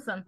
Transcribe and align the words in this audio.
nasılsın? 0.00 0.24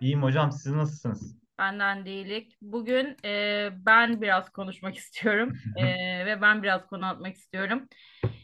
İyiyim 0.00 0.22
hocam, 0.22 0.52
siz 0.52 0.72
nasılsınız? 0.72 1.36
Benden 1.58 2.06
değilik. 2.06 2.56
Bugün 2.62 3.16
e, 3.24 3.68
ben 3.86 4.22
biraz 4.22 4.50
konuşmak 4.50 4.96
istiyorum 4.98 5.52
E, 5.76 5.86
ve 6.26 6.42
ben 6.42 6.62
biraz 6.62 6.86
konu 6.86 7.06
atmak 7.06 7.36
istiyorum. 7.36 7.88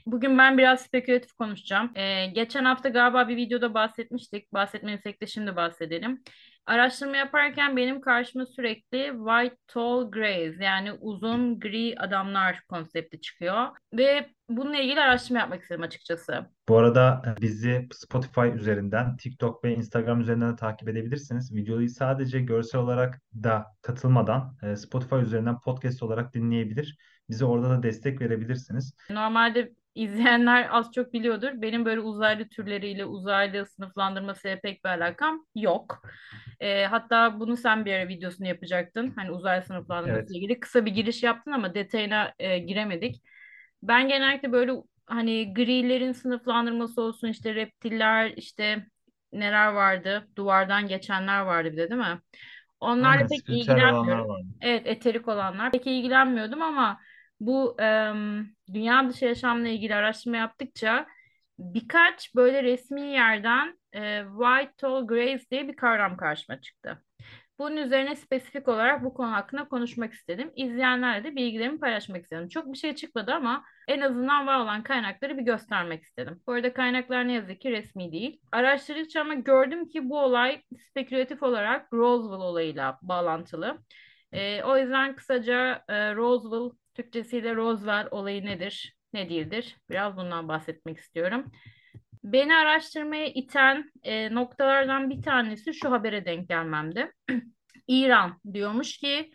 Bugün 0.07 0.39
ben 0.39 0.59
biraz 0.59 0.81
spekülatif 0.83 1.33
konuşacağım. 1.33 1.93
E, 1.95 2.27
geçen 2.27 2.65
hafta 2.65 2.89
galiba 2.89 3.29
bir 3.29 3.37
videoda 3.37 3.75
bahsetmiştik. 3.75 4.53
Bahsetmediysek 4.53 5.23
de 5.23 5.27
şimdi 5.27 5.57
bahsedelim. 5.57 6.23
Araştırma 6.67 7.17
yaparken 7.17 7.77
benim 7.77 8.01
karşıma 8.01 8.47
sürekli 8.47 9.13
white 9.17 9.57
tall 9.67 10.11
grays 10.11 10.61
yani 10.61 10.93
uzun 10.93 11.61
gri 11.61 11.95
adamlar 11.99 12.61
konsepti 12.69 13.21
çıkıyor. 13.21 13.67
Ve 13.93 14.31
bununla 14.49 14.77
ilgili 14.77 15.01
araştırma 15.01 15.41
yapmak 15.41 15.63
istedim 15.63 15.83
açıkçası. 15.83 16.47
Bu 16.69 16.79
arada 16.79 17.23
e, 17.27 17.43
bizi 17.43 17.89
Spotify 17.93 18.47
üzerinden, 18.55 19.17
TikTok 19.17 19.65
ve 19.65 19.75
Instagram 19.75 20.21
üzerinden 20.21 20.53
de 20.53 20.57
takip 20.57 20.89
edebilirsiniz. 20.89 21.55
Videoyu 21.55 21.89
sadece 21.89 22.41
görsel 22.41 22.81
olarak 22.81 23.21
da 23.43 23.67
katılmadan 23.83 24.57
e, 24.63 24.77
Spotify 24.77 25.17
üzerinden 25.17 25.61
podcast 25.61 26.03
olarak 26.03 26.35
dinleyebilir. 26.35 26.97
Bize 27.29 27.45
orada 27.45 27.71
da 27.71 27.83
destek 27.83 28.21
verebilirsiniz. 28.21 28.95
Normalde 29.11 29.73
izleyenler 29.95 30.69
az 30.71 30.93
çok 30.93 31.13
biliyordur. 31.13 31.49
Benim 31.55 31.85
böyle 31.85 32.01
uzaylı 32.01 32.49
türleriyle 32.49 33.05
uzaylı 33.05 33.67
sınıflandırmasıyla 33.67 34.61
pek 34.61 34.85
bir 34.85 34.89
alakam 34.89 35.47
yok. 35.55 36.03
E, 36.61 36.85
hatta 36.87 37.41
bunu 37.41 37.57
sen 37.57 37.85
bir 37.85 37.93
ara 37.93 38.09
videosunu 38.09 38.47
yapacaktın. 38.49 39.13
Hani 39.17 39.31
uzaylı 39.31 39.63
sınıflandırması 39.63 40.21
Evet. 40.21 40.31
ile 40.31 40.39
ilgili 40.39 40.61
kısa 40.61 40.87
bir 40.87 40.91
giriş 40.91 41.23
yaptın 41.23 41.53
ama 41.53 41.75
detayına 41.75 42.33
e, 42.39 42.59
giremedik. 42.59 43.23
Ben 43.83 44.09
genellikle 44.09 44.53
böyle 44.53 44.73
hani 45.07 45.55
grilerin 45.55 46.13
sınıflandırması 46.13 47.03
olsun 47.03 47.29
işte 47.29 47.55
reptiller 47.55 48.33
işte 48.37 48.87
neler 49.33 49.67
vardı? 49.73 50.29
Duvardan 50.37 50.89
geçenler 50.89 51.41
vardı 51.41 51.73
bir 51.73 51.77
de 51.77 51.91
değil 51.91 52.01
mi? 52.01 52.21
Onlarla 52.81 53.19
Aynen, 53.19 53.29
pek 53.29 53.49
ilgilenmiyorum. 53.49 54.37
Evet, 54.61 54.83
eterik 54.87 55.29
olanlar. 55.29 55.73
Pek 55.73 55.87
ilgilenmiyordum 55.87 56.63
ama 56.63 57.01
bu 57.47 57.77
em, 57.79 58.49
dünya 58.75 59.09
dışı 59.09 59.25
yaşamla 59.25 59.69
ilgili 59.69 59.95
araştırma 59.95 60.37
yaptıkça 60.37 61.07
birkaç 61.59 62.35
böyle 62.35 62.63
resmi 62.63 63.01
yerden 63.03 63.79
e, 63.93 64.23
White 64.39 64.73
Tall 64.77 65.07
Grays 65.07 65.51
diye 65.51 65.69
bir 65.69 65.77
kavram 65.77 66.17
karşıma 66.17 66.61
çıktı. 66.61 67.03
Bunun 67.59 67.77
üzerine 67.77 68.17
spesifik 68.17 68.69
olarak 68.69 69.05
bu 69.05 69.15
konu 69.15 69.33
hakkında 69.33 69.69
konuşmak 69.69 70.13
istedim. 70.13 70.53
İzleyenlerle 70.57 71.25
de 71.25 71.37
bilgilerimi 71.37 71.81
paylaşmak 71.81 72.23
istedim. 72.23 72.49
Çok 72.49 72.73
bir 72.73 72.79
şey 72.79 72.95
çıkmadı 72.95 73.33
ama 73.33 73.65
en 73.89 74.01
azından 74.01 74.47
var 74.47 74.61
olan 74.61 74.83
kaynakları 74.83 75.39
bir 75.39 75.43
göstermek 75.43 76.03
istedim. 76.03 76.41
Bu 76.47 76.53
arada 76.53 76.73
kaynaklar 76.73 77.29
ne 77.29 77.33
yazık 77.33 77.61
ki 77.61 77.71
resmi 77.71 78.13
değil. 78.13 78.41
Araştırdıkça 78.53 79.21
ama 79.21 79.35
gördüm 79.35 79.89
ki 79.89 80.11
bu 80.11 80.19
olay 80.21 80.63
spekülatif 80.91 81.43
olarak 81.43 81.93
Roswell 81.93 82.41
olayıyla 82.41 82.99
bağlantılı. 83.03 83.79
Ee, 84.33 84.63
o 84.63 84.79
yüzden 84.79 85.17
kısaca 85.17 85.85
e, 85.89 86.15
Roswell, 86.15 86.79
Türkçesiyle 86.95 87.57
Roswell 87.57 88.09
olayı 88.11 88.45
nedir, 88.45 88.97
ne 89.13 89.29
değildir? 89.29 89.77
Biraz 89.91 90.17
bundan 90.17 90.49
bahsetmek 90.49 90.99
istiyorum. 90.99 91.53
Beni 92.25 92.55
araştırmaya 92.55 93.27
iten 93.27 93.91
e, 94.03 94.35
noktalardan 94.35 95.11
bir 95.11 95.23
tanesi 95.23 95.75
şu 95.75 95.91
habere 95.91 96.25
denk 96.25 96.49
gelmemdi. 96.49 97.13
İran 97.89 98.41
diyormuş 98.53 98.97
ki 98.99 99.31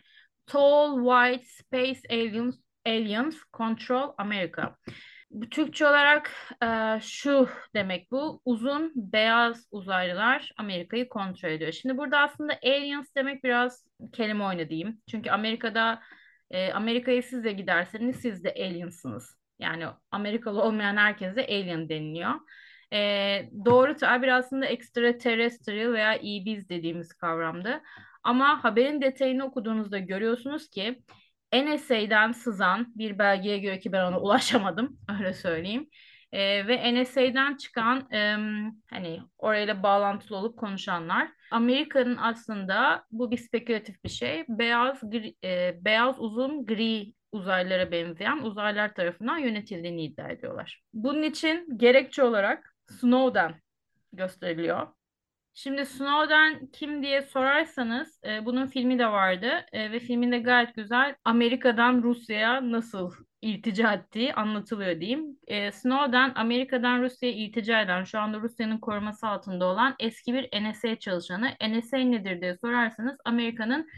Tall 0.46 0.96
White 0.96 1.44
Space 1.46 2.00
Aliens, 2.10 2.56
Aliens 2.86 3.36
Control 3.52 4.14
America. 4.18 4.76
Türkçe 5.50 5.86
olarak 5.86 6.32
e, 6.62 7.00
şu 7.02 7.48
demek 7.74 8.10
bu. 8.10 8.42
Uzun 8.44 8.92
beyaz 8.94 9.68
uzaylılar 9.70 10.52
Amerika'yı 10.56 11.08
kontrol 11.08 11.48
ediyor. 11.48 11.72
Şimdi 11.72 11.96
burada 11.98 12.18
aslında 12.18 12.58
aliens 12.64 13.14
demek 13.16 13.44
biraz 13.44 13.86
kelime 14.12 14.44
oyunu 14.44 14.68
diyeyim. 14.68 15.02
Çünkü 15.10 15.30
Amerika'da 15.30 16.02
e, 16.50 16.72
Amerika'ya 16.72 17.22
siz 17.22 17.44
de 17.44 17.52
giderseniz 17.52 18.16
siz 18.16 18.44
de 18.44 18.54
aliensınız. 18.54 19.36
Yani 19.58 19.86
Amerikalı 20.10 20.62
olmayan 20.62 20.96
herkese 20.96 21.42
alien 21.46 21.88
deniliyor. 21.88 22.34
E, 22.92 23.50
doğru 23.64 23.96
tabir 23.96 24.28
aslında 24.28 24.66
extraterrestrial 24.66 25.92
veya 25.92 26.14
ibiz 26.22 26.68
dediğimiz 26.68 27.12
kavramdı. 27.14 27.82
Ama 28.22 28.64
haberin 28.64 29.00
detayını 29.02 29.44
okuduğunuzda 29.44 29.98
görüyorsunuz 29.98 30.70
ki 30.70 31.02
NSA'den 31.52 32.32
sızan 32.32 32.92
bir 32.96 33.18
belgeye 33.18 33.58
göre 33.58 33.78
ki 33.80 33.92
ben 33.92 34.04
ona 34.04 34.20
ulaşamadım 34.20 34.98
öyle 35.18 35.32
söyleyeyim. 35.32 35.88
Ee, 36.32 36.66
ve 36.68 36.94
NSA'den 36.94 37.56
çıkan 37.56 38.08
em, 38.10 38.72
hani 38.90 39.20
orayla 39.38 39.82
bağlantılı 39.82 40.36
olup 40.36 40.58
konuşanlar 40.58 41.28
Amerika'nın 41.50 42.16
aslında 42.16 43.04
bu 43.10 43.30
bir 43.30 43.36
spekülatif 43.36 44.04
bir 44.04 44.08
şey 44.08 44.44
beyaz 44.48 45.02
gri- 45.02 45.36
e, 45.44 45.84
beyaz 45.84 46.20
uzun 46.20 46.66
gri 46.66 47.12
uzaylılara 47.32 47.92
benzeyen 47.92 48.38
uzaylılar 48.38 48.94
tarafından 48.94 49.38
yönetildiğini 49.38 50.04
iddia 50.04 50.28
ediyorlar. 50.28 50.82
Bunun 50.92 51.22
için 51.22 51.78
gerekçe 51.78 52.22
olarak 52.22 52.74
Snowden 52.88 53.54
gösteriliyor. 54.12 54.86
Şimdi 55.54 55.86
Snowden 55.86 56.66
kim 56.66 57.02
diye 57.02 57.22
sorarsanız 57.22 58.20
e, 58.24 58.46
bunun 58.46 58.66
filmi 58.66 58.98
de 58.98 59.06
vardı 59.06 59.50
e, 59.72 59.92
ve 59.92 60.00
filminde 60.00 60.38
gayet 60.38 60.74
güzel 60.74 61.14
Amerika'dan 61.24 62.02
Rusya'ya 62.02 62.70
nasıl 62.72 63.12
iltica 63.42 63.92
ettiği 63.92 64.34
anlatılıyor 64.34 65.00
diyeyim. 65.00 65.36
E, 65.46 65.72
Snowden 65.72 66.32
Amerika'dan 66.34 67.02
Rusya'ya 67.02 67.34
iltica 67.34 67.80
eden 67.80 68.04
şu 68.04 68.18
anda 68.18 68.40
Rusya'nın 68.40 68.78
koruması 68.78 69.26
altında 69.26 69.66
olan 69.66 69.94
eski 69.98 70.34
bir 70.34 70.48
NSA 70.62 70.96
çalışanı. 70.96 71.50
NSA 71.68 71.96
nedir 71.96 72.40
diye 72.40 72.56
sorarsanız 72.56 73.16
Amerika'nın 73.24 73.88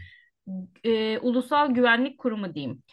e, 0.83 1.19
ulusal 1.19 1.71
güvenlik 1.71 2.17
kurumu 2.17 2.53
diyeyim. 2.53 2.83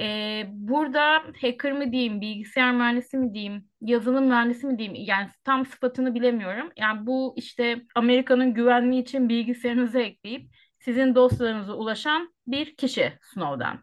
Ee, 0.00 0.46
burada 0.48 1.22
hacker 1.40 1.72
mı 1.72 1.92
diyeyim, 1.92 2.20
bilgisayar 2.20 2.72
mühendisi 2.72 3.16
mi 3.16 3.34
diyeyim, 3.34 3.64
yazılım 3.80 4.26
mühendisi 4.26 4.66
mi 4.66 4.78
diyeyim, 4.78 5.04
yani 5.06 5.28
tam 5.44 5.66
sıfatını 5.66 6.14
bilemiyorum. 6.14 6.70
Yani 6.76 7.06
bu 7.06 7.34
işte 7.36 7.82
Amerika'nın 7.94 8.54
güvenliği 8.54 9.02
için 9.02 9.28
bilgisayarınıza 9.28 10.00
ekleyip 10.00 10.50
sizin 10.78 11.14
dosyalarınıza 11.14 11.74
ulaşan 11.74 12.34
bir 12.46 12.76
kişi 12.76 13.12
Snowden. 13.22 13.78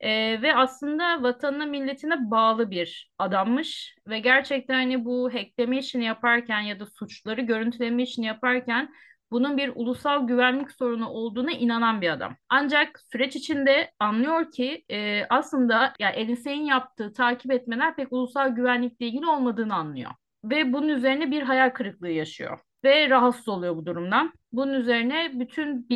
Ee, 0.00 0.42
ve 0.42 0.56
aslında 0.56 1.22
vatanına 1.22 1.66
milletine 1.66 2.30
bağlı 2.30 2.70
bir 2.70 3.12
adammış 3.18 3.96
ve 4.08 4.18
gerçekten 4.18 4.74
hani 4.74 5.04
bu 5.04 5.34
hackleme 5.34 5.78
işini 5.78 6.04
yaparken 6.04 6.60
ya 6.60 6.80
da 6.80 6.86
suçları 6.86 7.40
görüntüleme 7.40 8.02
işini 8.02 8.26
yaparken 8.26 8.94
bunun 9.30 9.56
bir 9.56 9.72
ulusal 9.74 10.26
güvenlik 10.26 10.70
sorunu 10.70 11.08
olduğuna 11.08 11.52
inanan 11.52 12.00
bir 12.00 12.10
adam. 12.10 12.36
Ancak 12.48 13.00
süreç 13.12 13.36
içinde 13.36 13.92
anlıyor 13.98 14.50
ki 14.50 14.84
e, 14.90 15.24
aslında 15.30 15.92
yani 15.98 16.32
NSA'nin 16.34 16.64
yaptığı 16.64 17.12
takip 17.12 17.52
etmeler 17.52 17.96
pek 17.96 18.12
ulusal 18.12 18.48
güvenlikle 18.48 19.06
ilgili 19.06 19.26
olmadığını 19.26 19.74
anlıyor. 19.74 20.10
Ve 20.44 20.72
bunun 20.72 20.88
üzerine 20.88 21.30
bir 21.30 21.42
hayal 21.42 21.70
kırıklığı 21.70 22.10
yaşıyor. 22.10 22.58
Ve 22.84 23.10
rahatsız 23.10 23.48
oluyor 23.48 23.76
bu 23.76 23.86
durumdan. 23.86 24.32
Bunun 24.52 24.72
üzerine 24.74 25.30
bütün 25.34 25.86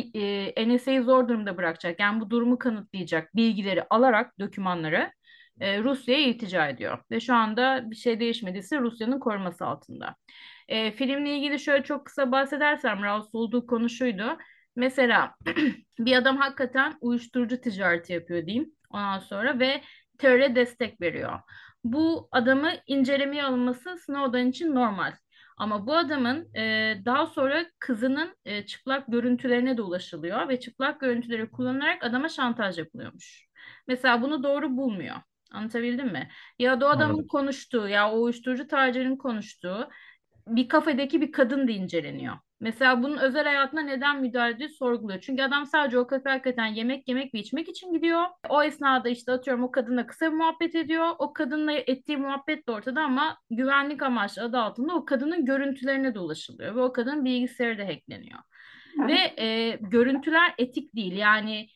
e, 0.55 0.75
NSA'yı 0.75 1.03
zor 1.03 1.27
durumda 1.27 1.57
bırakacak. 1.57 1.99
Yani 1.99 2.21
bu 2.21 2.29
durumu 2.29 2.57
kanıtlayacak 2.57 3.35
bilgileri 3.35 3.83
alarak, 3.89 4.39
dokümanları 4.39 5.11
e, 5.59 5.83
Rusya'ya 5.83 6.25
iltica 6.27 6.67
ediyor. 6.67 6.99
Ve 7.11 7.19
şu 7.19 7.35
anda 7.35 7.91
bir 7.91 7.95
şey 7.95 8.19
değişmediyse 8.19 8.79
Rusya'nın 8.79 9.19
koruması 9.19 9.65
altında. 9.65 10.15
E, 10.67 10.91
filmle 10.91 11.35
ilgili 11.37 11.59
şöyle 11.59 11.83
çok 11.83 12.05
kısa 12.05 12.31
bahsedersem 12.31 13.03
rahatsız 13.03 13.35
olduğu 13.35 13.67
konu 13.67 13.89
şuydu. 13.89 14.37
Mesela 14.75 15.35
bir 15.99 16.15
adam 16.15 16.37
hakikaten 16.37 16.97
uyuşturucu 17.01 17.61
ticareti 17.61 18.13
yapıyor 18.13 18.45
diyeyim 18.45 18.71
ondan 18.89 19.19
sonra 19.19 19.59
ve 19.59 19.81
teröre 20.17 20.55
destek 20.55 21.01
veriyor. 21.01 21.39
Bu 21.83 22.29
adamı 22.31 22.71
incelemeye 22.87 23.43
alınması 23.43 23.97
Snowden 23.97 24.47
için 24.47 24.75
normal. 24.75 25.13
Ama 25.59 25.87
bu 25.87 25.97
adamın 25.97 26.55
e, 26.55 26.95
daha 27.05 27.27
sonra 27.27 27.65
kızının 27.79 28.35
e, 28.45 28.65
çıplak 28.65 29.07
görüntülerine 29.07 29.77
de 29.77 29.81
ulaşılıyor 29.81 30.49
ve 30.49 30.59
çıplak 30.59 31.01
görüntüleri 31.01 31.51
kullanarak 31.51 32.03
adama 32.03 32.29
şantaj 32.29 32.77
yapılıyormuş. 32.79 33.47
Mesela 33.87 34.21
bunu 34.21 34.43
doğru 34.43 34.77
bulmuyor. 34.77 35.15
Anlatabildim 35.51 36.07
mi? 36.11 36.29
Ya 36.59 36.81
da 36.81 36.85
o 36.87 36.89
adamın 36.89 37.15
Anladım. 37.15 37.27
konuştuğu 37.27 37.87
ya 37.87 38.11
o 38.11 38.21
uyuşturucu 38.21 38.67
tacirinin 38.67 39.17
konuştuğu 39.17 39.89
bir 40.47 40.67
kafedeki 40.69 41.21
bir 41.21 41.31
kadın 41.31 41.67
da 41.67 41.71
inceleniyor. 41.71 42.37
Mesela 42.59 43.03
bunun 43.03 43.17
özel 43.17 43.43
hayatına 43.45 43.81
neden 43.81 44.21
müdahale 44.21 44.55
ediyor 44.55 44.69
sorguluyor. 44.69 45.19
Çünkü 45.21 45.43
adam 45.43 45.65
sadece 45.65 45.99
o 45.99 46.07
kafe 46.07 46.29
hakikaten 46.29 46.65
yemek 46.65 47.07
yemek 47.07 47.33
ve 47.33 47.39
içmek 47.39 47.69
için 47.69 47.93
gidiyor. 47.93 48.23
O 48.49 48.63
esnada 48.63 49.09
işte 49.09 49.31
atıyorum 49.31 49.63
o 49.63 49.71
kadınla 49.71 50.07
kısa 50.07 50.31
bir 50.31 50.37
muhabbet 50.37 50.75
ediyor. 50.75 51.07
O 51.19 51.33
kadınla 51.33 51.73
ettiği 51.73 52.17
muhabbet 52.17 52.67
de 52.67 52.71
ortada 52.71 53.01
ama 53.01 53.37
güvenlik 53.49 54.03
amaçlı 54.03 54.43
adı 54.43 54.57
altında 54.57 54.95
o 54.95 55.05
kadının 55.05 55.45
görüntülerine 55.45 56.15
de 56.15 56.19
ulaşılıyor. 56.19 56.75
Ve 56.75 56.81
o 56.81 56.93
kadının 56.93 57.25
bilgisayarı 57.25 57.77
da 57.77 57.87
hackleniyor. 57.87 58.39
Ve 58.99 59.43
e, 59.43 59.77
görüntüler 59.81 60.53
etik 60.57 60.95
değil. 60.95 61.13
Yani 61.13 61.67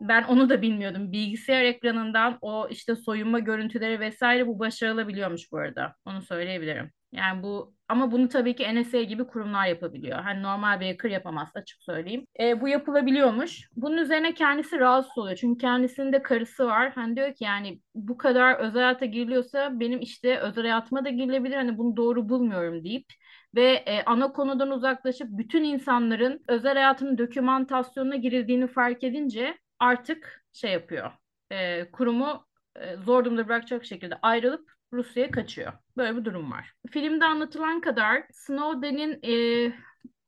Ben 0.00 0.22
onu 0.24 0.50
da 0.50 0.62
bilmiyordum. 0.62 1.12
Bilgisayar 1.12 1.64
ekranından 1.64 2.38
o 2.42 2.68
işte 2.70 2.96
soyunma 2.96 3.38
görüntüleri 3.38 4.00
vesaire 4.00 4.46
bu 4.46 4.58
başarılabiliyormuş 4.58 5.52
bu 5.52 5.58
arada. 5.58 5.96
Onu 6.06 6.22
söyleyebilirim. 6.22 6.92
Yani 7.12 7.42
bu 7.42 7.74
ama 7.88 8.12
bunu 8.12 8.28
tabii 8.28 8.56
ki 8.56 8.74
NSA 8.74 9.02
gibi 9.02 9.26
kurumlar 9.26 9.66
yapabiliyor. 9.66 10.18
Hani 10.18 10.42
normal 10.42 10.80
bir 10.80 10.86
hacker 10.86 11.10
yapamaz 11.10 11.48
açık 11.54 11.82
söyleyeyim. 11.82 12.26
E, 12.40 12.60
bu 12.60 12.68
yapılabiliyormuş. 12.68 13.68
Bunun 13.76 13.96
üzerine 13.96 14.34
kendisi 14.34 14.78
rahatsız 14.80 15.18
oluyor. 15.18 15.36
Çünkü 15.36 15.58
kendisinin 15.60 16.12
de 16.12 16.22
karısı 16.22 16.66
var. 16.66 16.92
Hani 16.94 17.16
diyor 17.16 17.34
ki 17.34 17.44
yani 17.44 17.80
bu 17.94 18.16
kadar 18.18 18.54
özel 18.58 18.82
hayata 18.82 19.06
giriliyorsa 19.06 19.80
benim 19.80 20.00
işte 20.00 20.38
özel 20.38 20.62
hayatıma 20.62 21.04
da 21.04 21.08
girilebilir. 21.10 21.56
Hani 21.56 21.78
bunu 21.78 21.96
doğru 21.96 22.28
bulmuyorum 22.28 22.84
deyip 22.84 23.06
ve 23.54 23.72
e, 23.86 24.02
ana 24.04 24.32
konudan 24.32 24.70
uzaklaşıp 24.70 25.28
bütün 25.30 25.64
insanların 25.64 26.44
özel 26.48 26.74
hayatının 26.74 27.18
dokümantasyonuna 27.18 28.16
girildiğini 28.16 28.66
fark 28.66 29.04
edince 29.04 29.58
artık 29.78 30.44
şey 30.52 30.72
yapıyor. 30.72 31.12
E, 31.50 31.90
kurumu 31.90 32.46
e, 32.76 32.96
zor 32.96 33.24
durumda 33.24 33.48
bırakacak 33.48 33.84
şekilde 33.84 34.18
ayrılıp 34.22 34.75
Rusya'ya 34.96 35.30
kaçıyor. 35.30 35.72
Böyle 35.96 36.16
bir 36.16 36.24
durum 36.24 36.52
var. 36.52 36.72
Filmde 36.90 37.24
anlatılan 37.24 37.80
kadar 37.80 38.24
Snowden'in 38.32 39.20
e, 39.22 39.72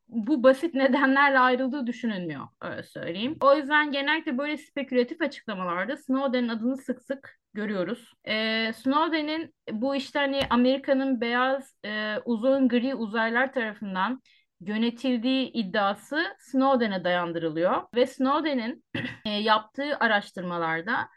bu 0.09 0.43
basit 0.43 0.75
nedenlerle 0.75 1.39
ayrıldığı 1.39 1.87
düşünülmüyor 1.87 2.49
öyle 2.61 2.83
söyleyeyim. 2.83 3.37
O 3.41 3.55
yüzden 3.55 3.93
genellikle 3.93 4.39
böyle 4.39 4.57
spekülatif 4.57 5.23
açıklamalarda 5.23 5.97
Snowden'in 5.97 6.49
adını 6.49 6.77
sık 6.77 7.03
sık 7.03 7.39
görüyoruz. 7.55 8.13
Ee, 8.29 8.73
Snowden'in 8.73 9.55
bu 9.73 9.97
işte 9.97 10.19
hani 10.19 10.41
Amerika'nın 10.51 11.21
beyaz 11.21 11.77
e, 11.85 12.17
uzun 12.25 12.69
gri 12.69 12.95
uzaylılar 12.95 13.53
tarafından 13.53 14.23
yönetildiği 14.61 15.53
iddiası 15.53 16.37
Snowden'e 16.39 17.05
dayandırılıyor 17.05 17.83
ve 17.95 18.07
Snowden'in 18.07 18.85
e, 19.25 19.31
yaptığı 19.31 19.97
araştırmalarda 20.01 21.09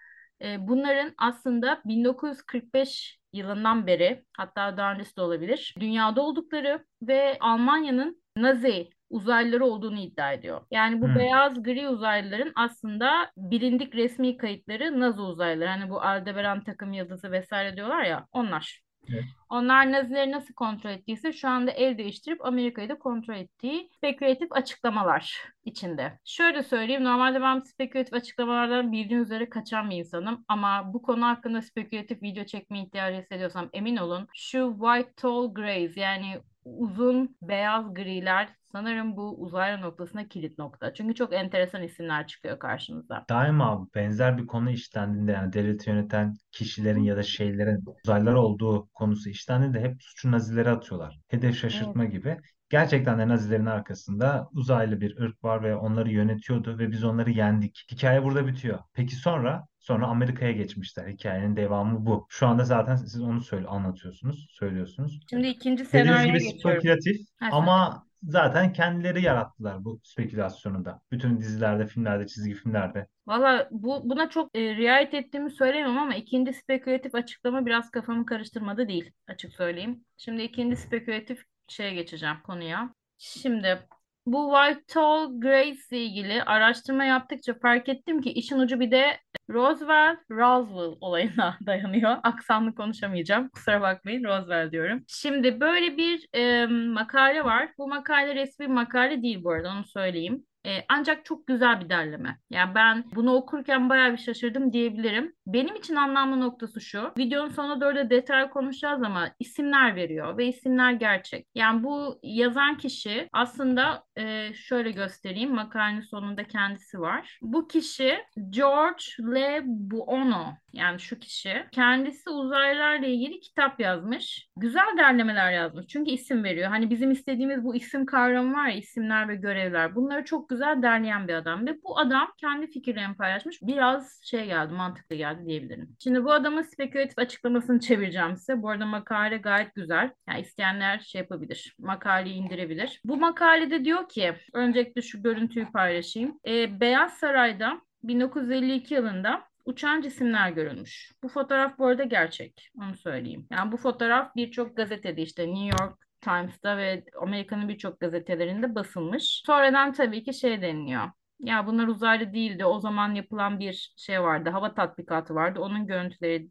e, 0.41 0.67
bunların 0.67 1.13
aslında 1.17 1.81
1945 1.85 3.20
yılından 3.33 3.87
beri 3.87 4.25
hatta 4.37 4.77
daha 4.77 4.93
öncesi 4.93 5.17
de 5.17 5.21
olabilir 5.21 5.75
dünyada 5.79 6.21
oldukları 6.21 6.85
ve 7.01 7.37
Almanya'nın 7.39 8.21
Nazi 8.37 8.89
uzaylıları 9.09 9.65
olduğunu 9.65 9.99
iddia 9.99 10.33
ediyor. 10.33 10.61
Yani 10.71 11.01
bu 11.01 11.07
hmm. 11.07 11.15
beyaz 11.15 11.63
gri 11.63 11.87
uzaylıların 11.87 12.51
aslında 12.55 13.31
bilindik 13.37 13.95
resmi 13.95 14.37
kayıtları 14.37 14.99
Nazi 14.99 15.21
uzaylıları. 15.21 15.69
Hani 15.69 15.89
bu 15.89 16.01
Aldebaran 16.01 16.63
takım 16.63 16.93
yıldızı 16.93 17.31
vesaire 17.31 17.75
diyorlar 17.75 18.03
ya 18.03 18.27
onlar. 18.31 18.81
Evet. 19.13 19.23
Onlar 19.49 19.91
Nazileri 19.91 20.31
nasıl 20.31 20.53
kontrol 20.53 20.89
ettiyse 20.89 21.33
şu 21.33 21.49
anda 21.49 21.71
el 21.71 21.97
değiştirip 21.97 22.45
Amerika'yı 22.45 22.89
da 22.89 22.99
kontrol 22.99 23.35
ettiği 23.35 23.89
spekülatif 23.97 24.51
açıklamalar 24.51 25.37
içinde. 25.65 26.19
Şöyle 26.25 26.63
söyleyeyim 26.63 27.03
normalde 27.03 27.41
ben 27.41 27.59
spekülatif 27.59 28.13
açıklamalardan 28.13 28.91
bildiğiniz 28.91 29.25
üzere 29.25 29.49
kaçan 29.49 29.89
bir 29.89 29.95
insanım 29.97 30.45
ama 30.47 30.93
bu 30.93 31.01
konu 31.01 31.25
hakkında 31.25 31.61
spekülatif 31.61 32.23
video 32.23 32.43
çekme 32.45 32.81
ihtiyacı 32.81 33.21
hissediyorsam 33.21 33.69
emin 33.73 33.97
olun 33.97 34.27
şu 34.35 34.77
White 34.81 35.13
Tall 35.15 35.53
Grays 35.53 35.97
yani 35.97 36.41
uzun 36.65 37.35
beyaz 37.41 37.93
griler 37.93 38.49
sanırım 38.71 39.17
bu 39.17 39.41
uzaylı 39.41 39.81
noktasına 39.81 40.27
kilit 40.27 40.57
nokta. 40.57 40.93
Çünkü 40.93 41.15
çok 41.15 41.33
enteresan 41.33 41.83
isimler 41.83 42.27
çıkıyor 42.27 42.59
karşımıza. 42.59 43.25
Daima 43.29 43.87
benzer 43.95 44.37
bir 44.37 44.47
konu 44.47 44.71
işlendiğinde 44.71 45.31
yani 45.31 45.53
devleti 45.53 45.89
yöneten 45.89 46.35
kişilerin 46.51 47.03
ya 47.03 47.17
da 47.17 47.23
şeylerin 47.23 47.85
uzaylılar 48.05 48.33
olduğu 48.33 48.87
konusu 48.87 49.29
işlendiğinde 49.29 49.81
hep 49.81 50.03
suçu 50.03 50.31
Nazilere 50.31 50.69
atıyorlar. 50.69 51.19
Hedef 51.27 51.57
şaşırtma 51.57 52.03
evet. 52.03 52.13
gibi. 52.13 52.37
Gerçekten 52.69 53.19
de 53.19 53.27
Nazilerin 53.27 53.65
arkasında 53.65 54.49
uzaylı 54.51 55.01
bir 55.01 55.17
ırk 55.17 55.43
var 55.43 55.63
ve 55.63 55.75
onları 55.75 56.11
yönetiyordu 56.11 56.77
ve 56.77 56.91
biz 56.91 57.03
onları 57.03 57.31
yendik. 57.31 57.85
Hikaye 57.91 58.23
burada 58.23 58.47
bitiyor. 58.47 58.79
Peki 58.93 59.15
sonra? 59.15 59.67
Sonra 59.81 60.07
Amerika'ya 60.07 60.51
geçmişler. 60.51 61.07
Hikayenin 61.07 61.55
devamı 61.55 62.05
bu. 62.05 62.25
Şu 62.29 62.47
anda 62.47 62.63
zaten 62.63 62.95
siz 62.95 63.21
onu 63.21 63.41
söyle 63.41 63.67
anlatıyorsunuz, 63.67 64.47
söylüyorsunuz. 64.51 65.19
Şimdi 65.29 65.47
ikinci 65.47 65.85
senaryoya 65.85 66.25
geçiyorum. 66.25 66.59
spekülatif 66.59 67.17
ama 67.51 68.05
zaten 68.23 68.73
kendileri 68.73 69.23
yarattılar 69.23 69.85
bu 69.85 69.99
spekülasyonu 70.03 70.85
da. 70.85 71.01
Bütün 71.11 71.39
dizilerde, 71.39 71.87
filmlerde, 71.87 72.27
çizgi 72.27 72.53
filmlerde. 72.53 73.07
Valla 73.27 73.67
bu, 73.71 74.09
buna 74.09 74.29
çok 74.29 74.57
e, 74.57 74.75
riayet 74.75 75.13
ettiğimi 75.13 75.51
söyleyemem 75.51 75.97
ama 75.97 76.15
ikinci 76.15 76.53
spekülatif 76.53 77.15
açıklama 77.15 77.65
biraz 77.65 77.91
kafamı 77.91 78.25
karıştırmadı 78.25 78.87
değil 78.87 79.11
açık 79.27 79.53
söyleyeyim. 79.53 80.05
Şimdi 80.17 80.41
ikinci 80.41 80.75
spekülatif 80.75 81.43
şeye 81.67 81.93
geçeceğim 81.93 82.37
konuya. 82.43 82.93
Şimdi 83.17 83.79
bu 84.25 84.53
White 84.55 84.83
Tall 84.87 85.39
Grace 85.39 85.79
ile 85.91 85.99
ilgili 85.99 86.43
araştırma 86.43 87.03
yaptıkça 87.03 87.53
fark 87.53 87.89
ettim 87.89 88.21
ki 88.21 88.31
işin 88.31 88.59
ucu 88.59 88.79
bir 88.79 88.91
de 88.91 89.19
Roswell, 89.53 90.17
Roswell 90.31 90.97
olayına 91.01 91.57
dayanıyor. 91.65 92.17
Aksanlı 92.23 92.75
konuşamayacağım. 92.75 93.49
Kusura 93.49 93.81
bakmayın 93.81 94.23
Roswell 94.23 94.71
diyorum. 94.71 95.03
Şimdi 95.07 95.59
böyle 95.59 95.97
bir 95.97 96.27
e, 96.33 96.65
makale 96.67 97.43
var. 97.43 97.69
Bu 97.77 97.87
makale 97.87 98.35
resmi 98.35 98.67
makale 98.67 99.21
değil 99.23 99.43
bu 99.43 99.51
arada 99.51 99.69
onu 99.71 99.85
söyleyeyim. 99.85 100.45
E, 100.65 100.85
ancak 100.89 101.25
çok 101.25 101.47
güzel 101.47 101.81
bir 101.81 101.89
derleme. 101.89 102.37
Yani 102.49 102.75
ben 102.75 103.03
bunu 103.15 103.33
okurken 103.33 103.89
bayağı 103.89 104.11
bir 104.11 104.17
şaşırdım 104.17 104.73
diyebilirim. 104.73 105.33
Benim 105.53 105.75
için 105.75 105.95
anlamlı 105.95 106.39
noktası 106.39 106.81
şu. 106.81 107.11
Videonun 107.17 107.49
sonuna 107.49 107.81
doğru 107.81 107.95
da 107.95 108.09
detay 108.09 108.49
konuşacağız 108.49 109.03
ama 109.03 109.29
isimler 109.39 109.95
veriyor 109.95 110.37
ve 110.37 110.47
isimler 110.47 110.91
gerçek. 110.91 111.47
Yani 111.55 111.83
bu 111.83 112.19
yazan 112.23 112.77
kişi 112.77 113.29
aslında 113.33 114.03
e, 114.17 114.53
şöyle 114.53 114.91
göstereyim. 114.91 115.55
Makalenin 115.55 116.01
sonunda 116.01 116.43
kendisi 116.43 116.99
var. 116.99 117.39
Bu 117.41 117.67
kişi 117.67 118.17
George 118.49 119.03
Le 119.19 119.61
Buono 119.65 120.45
yani 120.73 120.99
şu 120.99 121.19
kişi 121.19 121.65
kendisi 121.71 122.29
uzaylılarla 122.29 123.07
ilgili 123.07 123.39
kitap 123.39 123.79
yazmış. 123.79 124.49
Güzel 124.57 124.97
derlemeler 124.97 125.51
yazmış. 125.51 125.87
Çünkü 125.87 126.11
isim 126.11 126.43
veriyor. 126.43 126.69
Hani 126.69 126.89
bizim 126.89 127.11
istediğimiz 127.11 127.63
bu 127.63 127.75
isim 127.75 128.05
kavramı 128.05 128.53
var 128.53 128.67
ya 128.67 128.75
isimler 128.75 129.27
ve 129.27 129.35
görevler. 129.35 129.95
Bunları 129.95 130.25
çok 130.25 130.49
güzel 130.49 130.81
derleyen 130.81 131.27
bir 131.27 131.33
adam 131.33 131.67
ve 131.67 131.83
bu 131.83 131.99
adam 131.99 132.27
kendi 132.37 132.67
fikirlerini 132.67 133.15
paylaşmış. 133.15 133.61
Biraz 133.61 134.21
şey 134.23 134.45
geldi, 134.45 134.73
mantıklı 134.73 135.15
geldi 135.15 135.40
diyebilirim. 135.45 135.95
Şimdi 135.99 136.23
bu 136.25 136.31
adamın 136.31 136.61
spekülatif 136.61 137.19
açıklamasını 137.19 137.79
çevireceğim 137.79 138.37
size. 138.37 138.61
Bu 138.61 138.69
arada 138.69 138.85
makale 138.85 139.37
gayet 139.37 139.75
güzel. 139.75 140.11
Yani 140.29 140.41
isteyenler 140.41 140.99
şey 140.99 141.21
yapabilir. 141.21 141.75
Makaleyi 141.79 142.35
indirebilir. 142.35 143.01
Bu 143.05 143.17
makalede 143.17 143.85
diyor 143.85 144.09
ki, 144.09 144.33
öncelikle 144.53 145.01
şu 145.01 145.23
görüntüyü 145.23 145.71
paylaşayım. 145.71 146.39
Ee, 146.47 146.79
Beyaz 146.79 147.13
Saray'da 147.13 147.81
1952 148.03 148.93
yılında 148.93 149.43
uçan 149.65 150.01
cisimler 150.01 150.49
görülmüş. 150.49 151.11
Bu 151.23 151.27
fotoğraf 151.29 151.77
bu 151.77 151.85
arada 151.85 152.03
gerçek. 152.03 152.69
Onu 152.77 152.95
söyleyeyim. 152.95 153.47
Yani 153.51 153.71
bu 153.71 153.77
fotoğraf 153.77 154.35
birçok 154.35 154.77
gazetede 154.77 155.21
işte 155.21 155.47
New 155.47 155.83
York 155.83 155.97
Times'ta 156.21 156.77
ve 156.77 157.03
Amerika'nın 157.21 157.69
birçok 157.69 157.99
gazetelerinde 157.99 158.75
basılmış. 158.75 159.41
Sonradan 159.45 159.93
tabii 159.93 160.23
ki 160.23 160.33
şey 160.33 160.61
deniliyor. 160.61 161.11
Ya 161.41 161.67
bunlar 161.67 161.87
uzaylı 161.87 162.33
değildi. 162.33 162.65
O 162.65 162.79
zaman 162.79 163.13
yapılan 163.15 163.59
bir 163.59 163.93
şey 163.97 164.21
vardı. 164.21 164.49
Hava 164.49 164.73
tatbikatı 164.73 165.35
vardı. 165.35 165.59
Onun 165.59 165.87
görüntüleri 165.87 166.49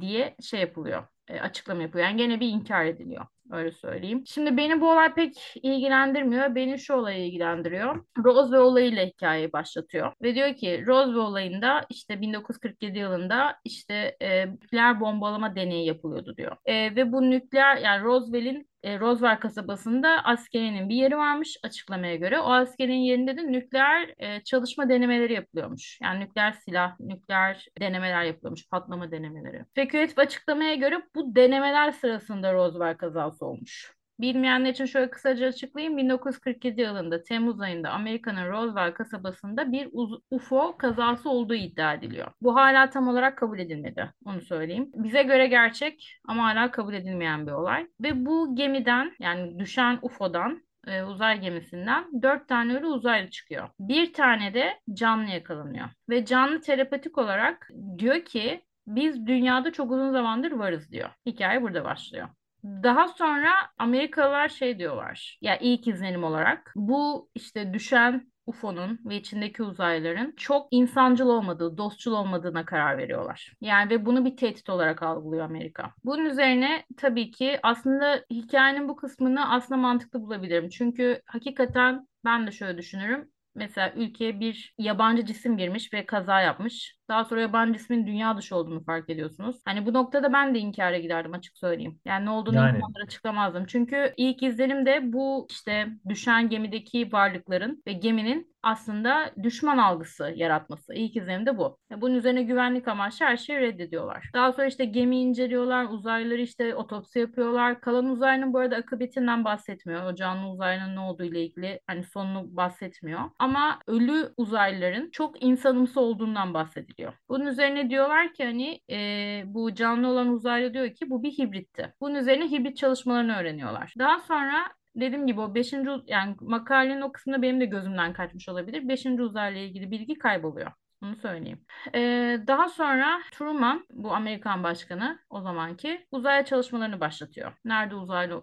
diye 0.00 0.36
şey 0.42 0.60
yapılıyor. 0.60 1.06
E, 1.28 1.40
açıklama 1.40 1.82
yapıyor. 1.82 2.04
Yani 2.04 2.16
gene 2.16 2.40
bir 2.40 2.48
inkar 2.48 2.84
ediliyor. 2.84 3.26
Öyle 3.50 3.72
söyleyeyim. 3.72 4.22
Şimdi 4.26 4.56
beni 4.56 4.80
bu 4.80 4.90
olay 4.90 5.14
pek 5.14 5.54
ilgilendirmiyor. 5.62 6.54
Beni 6.54 6.78
şu 6.78 6.94
olay 6.94 7.28
ilgilendiriyor. 7.28 8.04
Roswell 8.24 8.60
olayıyla 8.60 9.06
hikayeyi 9.06 9.52
başlatıyor. 9.52 10.12
Ve 10.22 10.34
diyor 10.34 10.54
ki 10.54 10.84
Roswell 10.86 11.16
olayında 11.16 11.86
işte 11.90 12.20
1947 12.20 12.98
yılında 12.98 13.56
işte 13.64 14.16
e, 14.20 14.52
nükleer 14.52 15.00
bombalama 15.00 15.56
deneyi 15.56 15.86
yapılıyordu 15.86 16.36
diyor. 16.36 16.56
E, 16.64 16.96
ve 16.96 17.12
bu 17.12 17.30
nükleer 17.30 17.76
yani 17.76 18.04
Roswell'in 18.04 18.68
e, 18.84 19.00
Roswell 19.00 19.40
kasabasında 19.40 20.24
askerinin 20.24 20.88
bir 20.88 20.94
yeri 20.94 21.16
varmış 21.16 21.56
açıklamaya 21.62 22.16
göre. 22.16 22.40
O 22.40 22.52
askerin 22.52 22.94
yerinde 22.94 23.36
de 23.36 23.52
nükleer 23.52 24.14
e, 24.18 24.44
çalışma 24.44 24.88
denemeleri 24.88 25.32
yapılıyormuş. 25.32 25.98
Yani 26.02 26.20
nükleer 26.20 26.52
silah, 26.52 27.00
nükleer 27.00 27.66
denemeler 27.80 28.24
yapılıyormuş, 28.24 28.68
patlama 28.68 29.10
denemeleri. 29.10 29.64
Spekülatif 29.64 30.18
açıklamaya 30.18 30.74
göre 30.74 31.02
bu 31.14 31.34
denemeler 31.36 31.92
sırasında 31.92 32.52
Roswell 32.54 32.96
kazası 32.96 33.46
olmuş. 33.46 33.94
Bilmeyenler 34.20 34.70
için 34.70 34.84
şöyle 34.84 35.10
kısaca 35.10 35.46
açıklayayım. 35.46 35.96
1947 35.96 36.80
yılında 36.80 37.22
Temmuz 37.22 37.60
ayında 37.60 37.90
Amerika'nın 37.90 38.48
Roswell 38.48 38.94
kasabasında 38.94 39.72
bir 39.72 39.88
UFO 40.30 40.76
kazası 40.76 41.30
olduğu 41.30 41.54
iddia 41.54 41.94
ediliyor. 41.94 42.32
Bu 42.42 42.54
hala 42.56 42.90
tam 42.90 43.08
olarak 43.08 43.38
kabul 43.38 43.58
edilmedi. 43.58 44.12
Onu 44.24 44.40
söyleyeyim. 44.40 44.90
Bize 44.94 45.22
göre 45.22 45.46
gerçek 45.46 46.18
ama 46.28 46.44
hala 46.44 46.70
kabul 46.70 46.94
edilmeyen 46.94 47.46
bir 47.46 47.52
olay. 47.52 47.86
Ve 48.00 48.26
bu 48.26 48.56
gemiden 48.56 49.12
yani 49.18 49.58
düşen 49.58 49.98
UFO'dan 50.02 50.62
e, 50.86 51.02
uzay 51.02 51.40
gemisinden 51.40 52.22
dört 52.22 52.48
tane 52.48 52.76
ölü 52.76 52.86
uzaylı 52.86 53.30
çıkıyor. 53.30 53.68
Bir 53.80 54.12
tane 54.12 54.54
de 54.54 54.80
canlı 54.92 55.30
yakalanıyor. 55.30 55.86
Ve 56.08 56.24
canlı 56.24 56.60
telepatik 56.60 57.18
olarak 57.18 57.70
diyor 57.98 58.24
ki 58.24 58.64
biz 58.86 59.26
dünyada 59.26 59.72
çok 59.72 59.90
uzun 59.90 60.12
zamandır 60.12 60.52
varız 60.52 60.90
diyor. 60.90 61.10
Hikaye 61.26 61.62
burada 61.62 61.84
başlıyor. 61.84 62.28
Daha 62.64 63.08
sonra 63.08 63.50
Amerikalılar 63.78 64.48
şey 64.48 64.78
diyorlar. 64.78 65.38
Ya 65.40 65.58
ilk 65.58 65.88
izlenim 65.88 66.24
olarak 66.24 66.72
bu 66.76 67.30
işte 67.34 67.74
düşen 67.74 68.32
UFO'nun 68.46 69.00
ve 69.04 69.16
içindeki 69.16 69.62
uzaylıların 69.62 70.32
çok 70.36 70.68
insancıl 70.70 71.28
olmadığı, 71.28 71.78
dostçul 71.78 72.12
olmadığına 72.12 72.64
karar 72.64 72.98
veriyorlar. 72.98 73.52
Yani 73.60 73.90
ve 73.90 74.06
bunu 74.06 74.24
bir 74.24 74.36
tehdit 74.36 74.70
olarak 74.70 75.02
algılıyor 75.02 75.44
Amerika. 75.44 75.92
Bunun 76.04 76.24
üzerine 76.24 76.84
tabii 76.96 77.30
ki 77.30 77.58
aslında 77.62 78.24
hikayenin 78.30 78.88
bu 78.88 78.96
kısmını 78.96 79.52
aslında 79.52 79.80
mantıklı 79.80 80.20
bulabilirim. 80.20 80.68
Çünkü 80.68 81.22
hakikaten 81.26 82.08
ben 82.24 82.46
de 82.46 82.50
şöyle 82.50 82.78
düşünürüm 82.78 83.30
mesela 83.54 83.92
ülkeye 83.96 84.40
bir 84.40 84.74
yabancı 84.78 85.26
cisim 85.26 85.56
girmiş 85.58 85.92
ve 85.92 86.06
kaza 86.06 86.40
yapmış. 86.40 86.96
Daha 87.08 87.24
sonra 87.24 87.40
yabancı 87.40 87.78
cismin 87.78 88.06
dünya 88.06 88.36
dışı 88.36 88.56
olduğunu 88.56 88.84
fark 88.84 89.10
ediyorsunuz. 89.10 89.56
Hani 89.64 89.86
bu 89.86 89.92
noktada 89.94 90.32
ben 90.32 90.54
de 90.54 90.58
inkara 90.58 90.98
giderdim 90.98 91.32
açık 91.32 91.56
söyleyeyim. 91.58 92.00
Yani 92.04 92.24
ne 92.26 92.30
olduğunu 92.30 92.56
Yani 92.56 92.76
insanlara 92.76 93.04
açıklamazdım. 93.04 93.66
Çünkü 93.66 94.14
ilk 94.16 94.42
izlenim 94.42 94.86
de 94.86 95.12
bu 95.12 95.46
işte 95.50 95.86
düşen 96.08 96.48
gemideki 96.48 97.12
varlıkların 97.12 97.82
ve 97.86 97.92
geminin 97.92 98.54
aslında 98.62 99.30
düşman 99.42 99.78
algısı 99.78 100.32
yaratması. 100.36 100.94
İlk 100.94 101.16
izlenim 101.16 101.46
de 101.46 101.58
bu. 101.58 101.78
E, 101.90 102.00
Bunun 102.00 102.14
üzerine 102.14 102.42
güvenlik 102.42 102.88
amaçlı 102.88 103.26
her 103.26 103.36
şeyi 103.36 103.60
reddediyorlar. 103.60 104.30
Daha 104.34 104.52
sonra 104.52 104.66
işte 104.66 104.84
gemi 104.84 105.20
inceliyorlar, 105.20 105.84
uzaylıları 105.84 106.40
işte 106.40 106.74
otopsi 106.74 107.18
yapıyorlar. 107.18 107.80
Kalan 107.80 108.06
uzaylının 108.06 108.52
bu 108.52 108.58
arada 108.58 108.76
akıbetinden 108.76 109.44
bahsetmiyor. 109.44 110.12
O 110.12 110.14
canlı 110.14 110.50
uzaylının 110.50 110.96
ne 110.96 111.00
olduğu 111.00 111.24
ile 111.24 111.42
ilgili 111.46 111.80
hani 111.86 112.04
sonunu 112.04 112.56
bahsetmiyor. 112.56 113.20
Ama 113.38 113.78
ölü 113.86 114.32
uzaylıların 114.36 115.10
çok 115.10 115.42
insanımsı 115.42 116.00
olduğundan 116.00 116.54
bahsediliyor. 116.94 117.12
Bunun 117.28 117.46
üzerine 117.46 117.90
diyorlar 117.90 118.32
ki 118.32 118.44
hani 118.44 118.80
e, 118.90 119.42
bu 119.46 119.74
canlı 119.74 120.08
olan 120.08 120.28
uzaylı 120.28 120.74
diyor 120.74 120.94
ki 120.94 121.10
bu 121.10 121.22
bir 121.22 121.30
hibritti. 121.30 121.94
Bunun 122.00 122.14
üzerine 122.14 122.50
hibrit 122.50 122.76
çalışmalarını 122.76 123.36
öğreniyorlar. 123.36 123.94
Daha 123.98 124.20
sonra 124.20 124.54
dediğim 124.96 125.26
gibi 125.26 125.40
o 125.40 125.54
beşinci 125.54 125.90
yani 126.06 126.36
makalenin 126.40 127.00
o 127.00 127.12
kısmında 127.12 127.42
benim 127.42 127.60
de 127.60 127.66
gözümden 127.66 128.12
kaçmış 128.12 128.48
olabilir. 128.48 128.88
Beşinci 128.88 129.22
uzayla 129.22 129.60
ilgili 129.60 129.90
bilgi 129.90 130.14
kayboluyor. 130.18 130.72
Onu 131.04 131.16
söyleyeyim. 131.16 131.64
Ee, 131.94 132.38
daha 132.46 132.68
sonra 132.68 133.20
Truman, 133.32 133.86
bu 133.90 134.14
Amerikan 134.14 134.62
başkanı 134.62 135.18
o 135.30 135.40
zamanki 135.40 136.06
uzaya 136.12 136.44
çalışmalarını 136.44 137.00
başlatıyor. 137.00 137.52
Nerede 137.64 137.94
uzaylı 137.94 138.42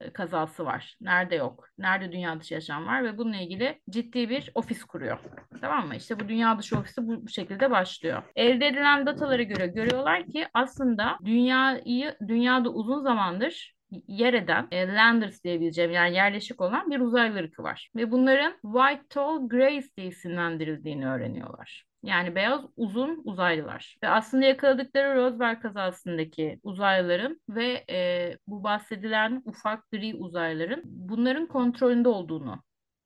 e, 0.00 0.12
kazası 0.12 0.64
var, 0.64 0.96
nerede 1.00 1.34
yok, 1.34 1.68
nerede 1.78 2.12
dünya 2.12 2.40
dışı 2.40 2.54
yaşam 2.54 2.86
var 2.86 3.04
ve 3.04 3.18
bununla 3.18 3.36
ilgili 3.36 3.80
ciddi 3.90 4.28
bir 4.28 4.50
ofis 4.54 4.84
kuruyor. 4.84 5.18
Tamam 5.60 5.86
mı? 5.86 5.96
İşte 5.96 6.20
bu 6.20 6.28
dünya 6.28 6.58
dışı 6.58 6.78
ofisi 6.78 7.06
bu, 7.06 7.22
bu 7.26 7.28
şekilde 7.28 7.70
başlıyor. 7.70 8.22
Elde 8.36 8.66
edilen 8.66 9.06
datalara 9.06 9.42
göre 9.42 9.66
görüyorlar 9.66 10.26
ki 10.26 10.46
aslında 10.54 11.18
dünyayı 11.24 12.16
dünyada 12.28 12.70
uzun 12.70 13.02
zamandır 13.02 13.74
yer 14.08 14.34
eden 14.34 14.68
e, 14.70 14.94
landers 14.94 15.44
diyebileceğim 15.44 15.90
yani 15.90 16.14
yerleşik 16.14 16.60
olan 16.60 16.90
bir 16.90 17.00
uzaylı 17.00 17.38
ırkı 17.38 17.62
var. 17.62 17.90
Ve 17.96 18.10
bunların 18.10 18.52
White 18.62 19.08
Tall 19.08 19.48
Greys 19.48 19.96
diye 19.96 20.06
isimlendirildiğini 20.06 21.08
öğreniyorlar. 21.08 21.89
Yani 22.02 22.34
beyaz 22.34 22.60
uzun 22.76 23.22
uzaylılar. 23.24 23.96
Ve 24.02 24.08
aslında 24.08 24.44
yakaladıkları 24.44 25.16
Roswell 25.16 25.60
kazasındaki 25.60 26.60
uzaylıların 26.62 27.40
ve 27.48 27.84
e, 27.90 28.38
bu 28.46 28.64
bahsedilen 28.64 29.42
ufak 29.44 29.90
gri 29.90 30.14
uzaylıların 30.14 30.82
bunların 30.84 31.46
kontrolünde 31.46 32.08
olduğunu 32.08 32.62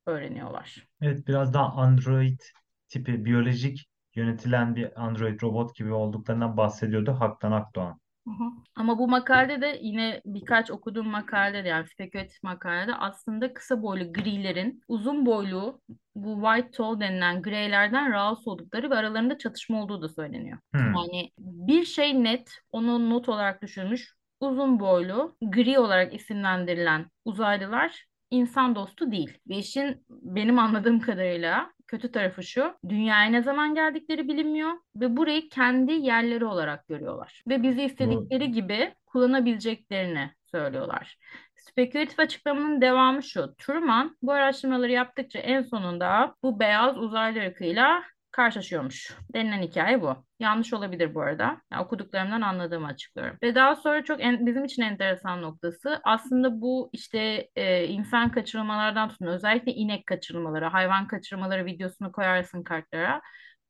öğreniyorlar. 0.06 0.86
evet 1.02 1.28
biraz 1.28 1.54
daha 1.54 1.72
Android 1.72 2.40
tipi 2.88 3.24
biyolojik 3.24 3.88
yönetilen 4.14 4.76
bir 4.76 5.02
Android 5.04 5.42
robot 5.42 5.76
gibi 5.76 5.92
olduklarından 5.92 6.56
bahsediyordu 6.56 7.12
Haktan 7.12 7.52
Akdoğan. 7.52 8.00
Hı 8.24 8.30
hı. 8.30 8.50
Ama 8.76 8.98
bu 8.98 9.08
makalede 9.08 9.60
de 9.60 9.78
yine 9.82 10.22
birkaç 10.26 10.70
okuduğum 10.70 11.08
makalede 11.08 11.64
de 11.64 11.68
yani 11.68 11.88
spekülatif 11.88 12.42
makalede 12.42 12.94
aslında 12.94 13.54
kısa 13.54 13.82
boylu 13.82 14.12
grilerin 14.12 14.80
uzun 14.88 15.26
boylu 15.26 15.80
bu 16.14 16.42
white 16.42 16.70
tall 16.70 17.00
denilen 17.00 17.42
greylerden 17.42 18.12
rahatsız 18.12 18.48
oldukları 18.48 18.90
ve 18.90 18.94
aralarında 18.94 19.38
çatışma 19.38 19.82
olduğu 19.82 20.02
da 20.02 20.08
söyleniyor. 20.08 20.58
Hmm. 20.74 20.80
Yani 20.80 21.30
bir 21.38 21.84
şey 21.84 22.24
net 22.24 22.52
onu 22.72 23.10
not 23.10 23.28
olarak 23.28 23.62
düşünmüş 23.62 24.14
uzun 24.40 24.80
boylu 24.80 25.36
gri 25.42 25.78
olarak 25.78 26.14
isimlendirilen 26.14 27.06
uzaylılar 27.24 28.04
insan 28.34 28.74
dostu 28.74 29.10
değil. 29.12 29.38
Ve 29.48 29.56
işin 29.56 30.04
benim 30.10 30.58
anladığım 30.58 31.00
kadarıyla 31.00 31.72
kötü 31.86 32.12
tarafı 32.12 32.42
şu. 32.42 32.74
Dünyaya 32.88 33.30
ne 33.30 33.42
zaman 33.42 33.74
geldikleri 33.74 34.28
bilinmiyor 34.28 34.72
ve 34.96 35.16
burayı 35.16 35.48
kendi 35.48 35.92
yerleri 35.92 36.44
olarak 36.44 36.88
görüyorlar. 36.88 37.42
Ve 37.48 37.62
bizi 37.62 37.82
istedikleri 37.82 38.52
gibi 38.52 38.94
kullanabileceklerini 39.06 40.30
söylüyorlar. 40.50 41.18
Spekülatif 41.56 42.18
açıklamanın 42.18 42.80
devamı 42.80 43.22
şu. 43.22 43.54
Truman 43.58 44.16
bu 44.22 44.32
araştırmaları 44.32 44.92
yaptıkça 44.92 45.38
en 45.38 45.62
sonunda 45.62 46.34
bu 46.42 46.60
beyaz 46.60 46.98
uzaylı 46.98 47.40
ırkıyla 47.40 48.02
karşılaşıyormuş. 48.34 49.16
Denilen 49.34 49.62
hikaye 49.62 50.02
bu. 50.02 50.16
Yanlış 50.40 50.72
olabilir 50.72 51.14
bu 51.14 51.20
arada. 51.22 51.60
Yani 51.72 51.82
okuduklarımdan 51.82 52.40
anladığımı 52.40 52.86
açıklıyorum. 52.86 53.36
Ve 53.42 53.54
daha 53.54 53.76
sonra 53.76 54.04
çok 54.04 54.22
en- 54.24 54.46
bizim 54.46 54.64
için 54.64 54.82
enteresan 54.82 55.42
noktası 55.42 56.00
aslında 56.04 56.60
bu 56.60 56.90
işte 56.92 57.48
e, 57.56 57.86
insan 57.86 58.30
kaçırılmalardan 58.30 59.08
tutun 59.08 59.26
özellikle 59.26 59.72
inek 59.72 60.06
kaçırılmaları, 60.06 60.64
hayvan 60.64 61.06
kaçırılmaları 61.06 61.66
videosunu 61.66 62.12
koyarsın 62.12 62.62
kartlara. 62.62 63.20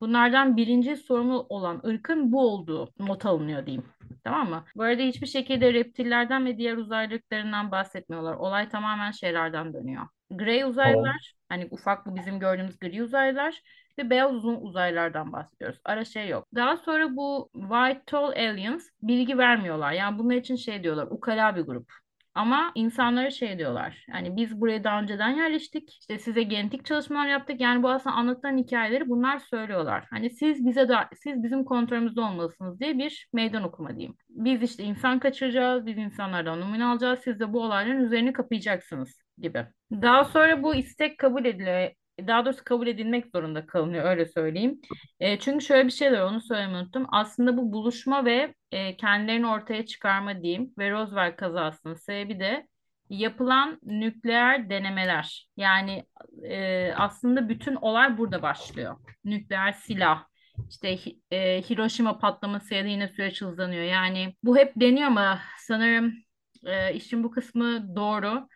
Bunlardan 0.01 0.57
birinci 0.57 0.97
sorumlu 0.97 1.47
olan 1.49 1.83
ırkın 1.87 2.33
bu 2.33 2.41
olduğu 2.53 2.93
not 2.99 3.27
alınıyor 3.27 3.67
diyeyim. 3.67 3.85
Tamam 4.25 4.51
mı? 4.51 4.65
Bu 4.77 4.83
arada 4.83 5.03
hiçbir 5.03 5.27
şekilde 5.27 5.75
reptillerden 5.75 6.47
ve 6.47 6.59
diğer 6.59 6.77
uzaylı 6.77 7.15
ırklarından 7.15 7.71
bahsetmiyorlar. 7.71 8.35
Olay 8.35 8.69
tamamen 8.69 9.11
şeylerden 9.11 9.75
dönüyor. 9.75 10.03
Grey 10.31 10.63
uzaylılar, 10.63 11.35
hani 11.49 11.69
ufak 11.71 12.07
bu 12.07 12.17
bizim 12.17 12.39
gördüğümüz 12.39 12.79
gri 12.79 13.03
uzaylılar 13.03 13.61
ve 13.99 14.11
beyaz 14.11 14.35
uzun 14.35 14.55
uzaylılardan 14.55 15.33
bahsediyoruz. 15.33 15.79
Ara 15.85 16.05
şey 16.05 16.29
yok. 16.29 16.47
Daha 16.55 16.77
sonra 16.77 17.17
bu 17.17 17.51
White 17.53 18.03
Tall 18.07 18.33
Aliens 18.33 18.89
bilgi 19.03 19.39
vermiyorlar. 19.39 19.93
Yani 19.93 20.19
bunlar 20.19 20.35
için 20.35 20.57
şey 20.57 20.83
diyorlar. 20.83 21.07
Ukala 21.11 21.57
bir 21.57 21.63
grup. 21.63 21.93
Ama 22.35 22.73
insanlara 22.75 23.31
şey 23.31 23.59
diyorlar. 23.59 24.05
Yani 24.09 24.37
biz 24.37 24.61
buraya 24.61 24.85
daha 24.85 25.01
önceden 25.01 25.29
yerleştik. 25.29 25.91
İşte 26.01 26.19
size 26.19 26.43
genetik 26.43 26.85
çalışmalar 26.85 27.27
yaptık. 27.27 27.61
Yani 27.61 27.83
bu 27.83 27.91
aslında 27.91 28.17
anlatılan 28.17 28.59
hikayeleri 28.59 29.09
bunlar 29.09 29.39
söylüyorlar. 29.39 30.07
Hani 30.11 30.31
siz 30.31 30.67
bize 30.67 30.89
da 30.89 31.09
siz 31.23 31.43
bizim 31.43 31.65
kontrolümüzde 31.65 32.21
olmalısınız 32.21 32.81
diye 32.81 32.99
bir 32.99 33.29
meydan 33.33 33.63
okuma 33.63 33.91
diyeyim. 33.97 34.17
Biz 34.29 34.63
işte 34.63 34.83
insan 34.83 35.19
kaçıracağız. 35.19 35.87
Biz 35.87 35.99
insanlardan 35.99 36.61
numune 36.61 36.85
alacağız. 36.85 37.21
Siz 37.25 37.41
de 37.41 37.53
bu 37.53 37.63
olayların 37.63 38.05
üzerini 38.05 38.33
kapayacaksınız 38.33 39.23
gibi. 39.39 39.67
Daha 39.93 40.25
sonra 40.25 40.63
bu 40.63 40.75
istek 40.75 41.19
kabul 41.19 41.45
ediliyor. 41.45 41.91
Daha 42.19 42.45
doğrusu 42.45 42.65
kabul 42.65 42.87
edilmek 42.87 43.27
zorunda 43.27 43.67
kalınıyor 43.67 44.05
öyle 44.05 44.27
söyleyeyim. 44.27 44.81
E, 45.21 45.39
çünkü 45.39 45.65
şöyle 45.65 45.87
bir 45.87 45.93
şey 45.93 46.13
var 46.13 46.21
onu 46.21 46.41
söylemeyi 46.41 46.83
unuttum. 46.83 47.07
Aslında 47.13 47.57
bu 47.57 47.73
buluşma 47.73 48.25
ve 48.25 48.55
e, 48.73 48.97
kendilerini 48.97 49.47
ortaya 49.47 49.87
çıkarma 49.87 50.43
diyeyim 50.43 50.75
ve 50.79 50.91
Roswell 50.91 51.37
kazasının 51.37 51.95
sebebi 51.95 52.41
de 52.41 52.67
yapılan 53.11 53.79
nükleer 53.83 54.71
denemeler. 54.71 55.49
Yani 55.57 56.05
e, 56.43 56.93
aslında 56.97 57.49
bütün 57.49 57.75
olay 57.75 58.19
burada 58.19 58.43
başlıyor. 58.43 58.97
Nükleer 59.25 59.73
silah. 59.73 60.25
İşte 60.71 60.99
e, 61.31 61.63
Hiroşima 61.63 62.19
patlaması 62.19 62.75
ya 62.75 62.85
da 62.85 62.89
yine 62.89 63.09
süreç 63.09 63.43
hızlanıyor. 63.43 63.83
Yani 63.85 64.35
bu 64.43 64.57
hep 64.57 64.73
deniyor 64.77 65.07
ama 65.07 65.41
sanırım 65.59 66.15
e, 66.67 66.95
işin 66.95 67.25
bu 67.25 67.31
kısmı 67.31 67.97
doğru. 67.97 68.49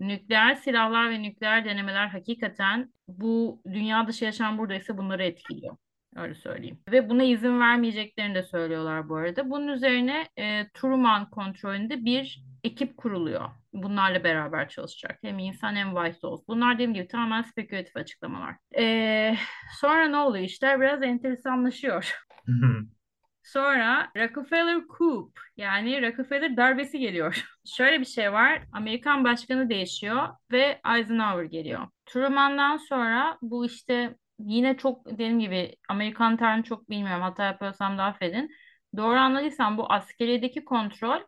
Nükleer 0.00 0.54
silahlar 0.54 1.10
ve 1.10 1.22
nükleer 1.22 1.64
denemeler 1.64 2.06
hakikaten 2.06 2.92
bu 3.08 3.62
dünya 3.72 4.06
dışı 4.06 4.24
yaşam 4.24 4.58
buradaysa 4.58 4.98
bunları 4.98 5.24
etkiliyor. 5.24 5.76
Öyle 6.16 6.34
söyleyeyim. 6.34 6.80
Ve 6.92 7.08
buna 7.08 7.22
izin 7.22 7.60
vermeyeceklerini 7.60 8.34
de 8.34 8.42
söylüyorlar 8.42 9.08
bu 9.08 9.16
arada. 9.16 9.50
Bunun 9.50 9.68
üzerine 9.68 10.28
e, 10.36 10.68
Truman 10.74 11.30
kontrolünde 11.30 12.04
bir 12.04 12.44
ekip 12.64 12.96
kuruluyor. 12.96 13.50
Bunlarla 13.72 14.24
beraber 14.24 14.68
çalışacak. 14.68 15.18
Hem 15.22 15.38
insan 15.38 15.76
hem 15.76 15.94
White 15.94 16.18
House. 16.22 16.44
Bunlar 16.48 16.74
dediğim 16.74 16.94
gibi 16.94 17.08
tamamen 17.08 17.42
spekülatif 17.42 17.96
açıklamalar. 17.96 18.56
E, 18.78 19.36
sonra 19.80 20.08
ne 20.08 20.16
oluyor? 20.16 20.44
İşler 20.44 20.80
biraz 20.80 21.02
enteresanlaşıyor. 21.02 22.14
Sonra 23.42 24.10
Rockefeller 24.16 24.80
coup 24.98 25.32
yani 25.56 26.02
Rockefeller 26.02 26.56
darbesi 26.56 26.98
geliyor. 26.98 27.44
Şöyle 27.66 28.00
bir 28.00 28.04
şey 28.04 28.32
var. 28.32 28.62
Amerikan 28.72 29.24
başkanı 29.24 29.70
değişiyor 29.70 30.28
ve 30.52 30.80
Eisenhower 30.96 31.44
geliyor. 31.44 31.88
Truman'dan 32.06 32.76
sonra 32.76 33.38
bu 33.42 33.66
işte 33.66 34.16
yine 34.38 34.76
çok 34.76 35.06
dediğim 35.06 35.40
gibi 35.40 35.76
Amerikan 35.88 36.36
tarihini 36.36 36.64
çok 36.64 36.90
bilmiyorum. 36.90 37.22
Hata 37.22 37.44
yapıyorsam 37.44 37.98
da 37.98 38.04
affedin. 38.04 38.50
Doğru 38.96 39.18
anladıysam 39.18 39.78
bu 39.78 39.92
askeriyedeki 39.92 40.64
kontrol 40.64 41.20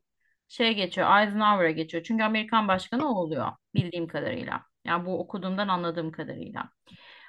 şey 0.49 0.75
geçiyor. 0.75 1.21
Eisenhower'a 1.21 1.71
geçiyor. 1.71 2.05
Çünkü 2.05 2.25
Amerikan 2.25 2.69
başkanı 2.69 3.09
o 3.09 3.15
oluyor 3.15 3.53
bildiğim 3.75 4.07
kadarıyla. 4.09 4.63
Yani 4.85 5.07
bu 5.07 5.19
okuduğumdan 5.21 5.69
anladığım 5.69 6.13
kadarıyla. 6.13 6.71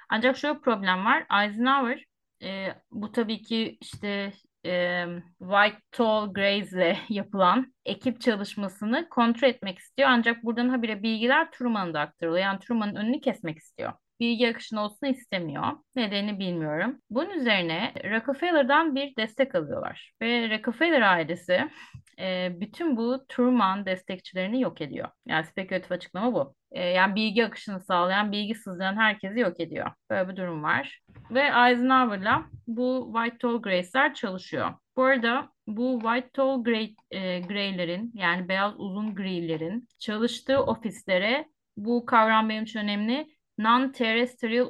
Ancak 0.08 0.36
şöyle 0.36 0.60
problem 0.60 1.04
var. 1.04 1.26
Eisenhower 1.44 2.04
e, 2.42 2.74
bu 2.90 3.12
tabii 3.12 3.42
ki 3.42 3.78
işte 3.80 4.32
e, 4.66 5.06
White 5.38 5.80
Tall 5.92 6.32
Greys'le 6.32 6.96
yapılan 7.08 7.74
ekip 7.84 8.20
çalışmasını 8.20 9.08
kontrol 9.08 9.48
etmek 9.48 9.78
istiyor. 9.78 10.08
Ancak 10.08 10.44
buradan 10.44 10.68
habire 10.68 11.02
bilgiler 11.02 11.50
Truman'a 11.50 11.94
da 11.94 12.00
aktarılıyor. 12.00 12.42
Yani 12.44 12.58
Truman'ın 12.60 12.94
önünü 12.94 13.20
kesmek 13.20 13.58
istiyor. 13.58 13.92
Bilgi 14.20 14.48
akışının 14.48 14.80
olsun 14.80 15.06
istemiyor. 15.06 15.64
Nedenini 15.96 16.38
bilmiyorum. 16.38 17.00
Bunun 17.10 17.30
üzerine 17.30 17.92
Rockefeller'dan 18.04 18.94
bir 18.94 19.16
destek 19.16 19.54
alıyorlar. 19.54 20.12
Ve 20.22 20.50
Rockefeller 20.50 21.00
ailesi 21.00 21.70
e, 22.18 22.52
bütün 22.60 22.96
bu 22.96 23.24
Truman 23.28 23.86
destekçilerini 23.86 24.60
yok 24.60 24.80
ediyor. 24.80 25.08
Yani 25.26 25.44
spekülatif 25.44 25.92
açıklama 25.92 26.34
bu. 26.34 26.54
E, 26.72 26.84
yani 26.84 27.14
bilgi 27.14 27.44
akışını 27.46 27.80
sağlayan, 27.80 28.32
bilgi 28.32 28.54
sızlayan 28.54 28.96
herkesi 28.96 29.40
yok 29.40 29.60
ediyor. 29.60 29.90
Böyle 30.10 30.28
bir 30.28 30.36
durum 30.36 30.62
var. 30.62 31.00
Ve 31.30 31.40
Eisenhower'la 31.40 32.44
bu 32.66 33.12
White 33.14 33.38
Tall 33.38 33.62
Grace'ler 33.62 34.14
çalışıyor. 34.14 34.74
Bu 34.96 35.02
arada 35.02 35.48
bu 35.66 36.00
White 36.02 36.30
Tall 36.32 36.64
Grey, 36.64 36.96
e, 37.10 37.40
Grey'lerin 37.40 38.12
yani 38.14 38.48
beyaz 38.48 38.74
uzun 38.76 39.14
grilerin 39.14 39.88
çalıştığı 39.98 40.60
ofislere 40.60 41.48
bu 41.76 42.06
kavram 42.06 42.48
benim 42.48 42.64
için 42.64 42.78
önemli. 42.78 43.26
Non-terrestrial 43.58 44.68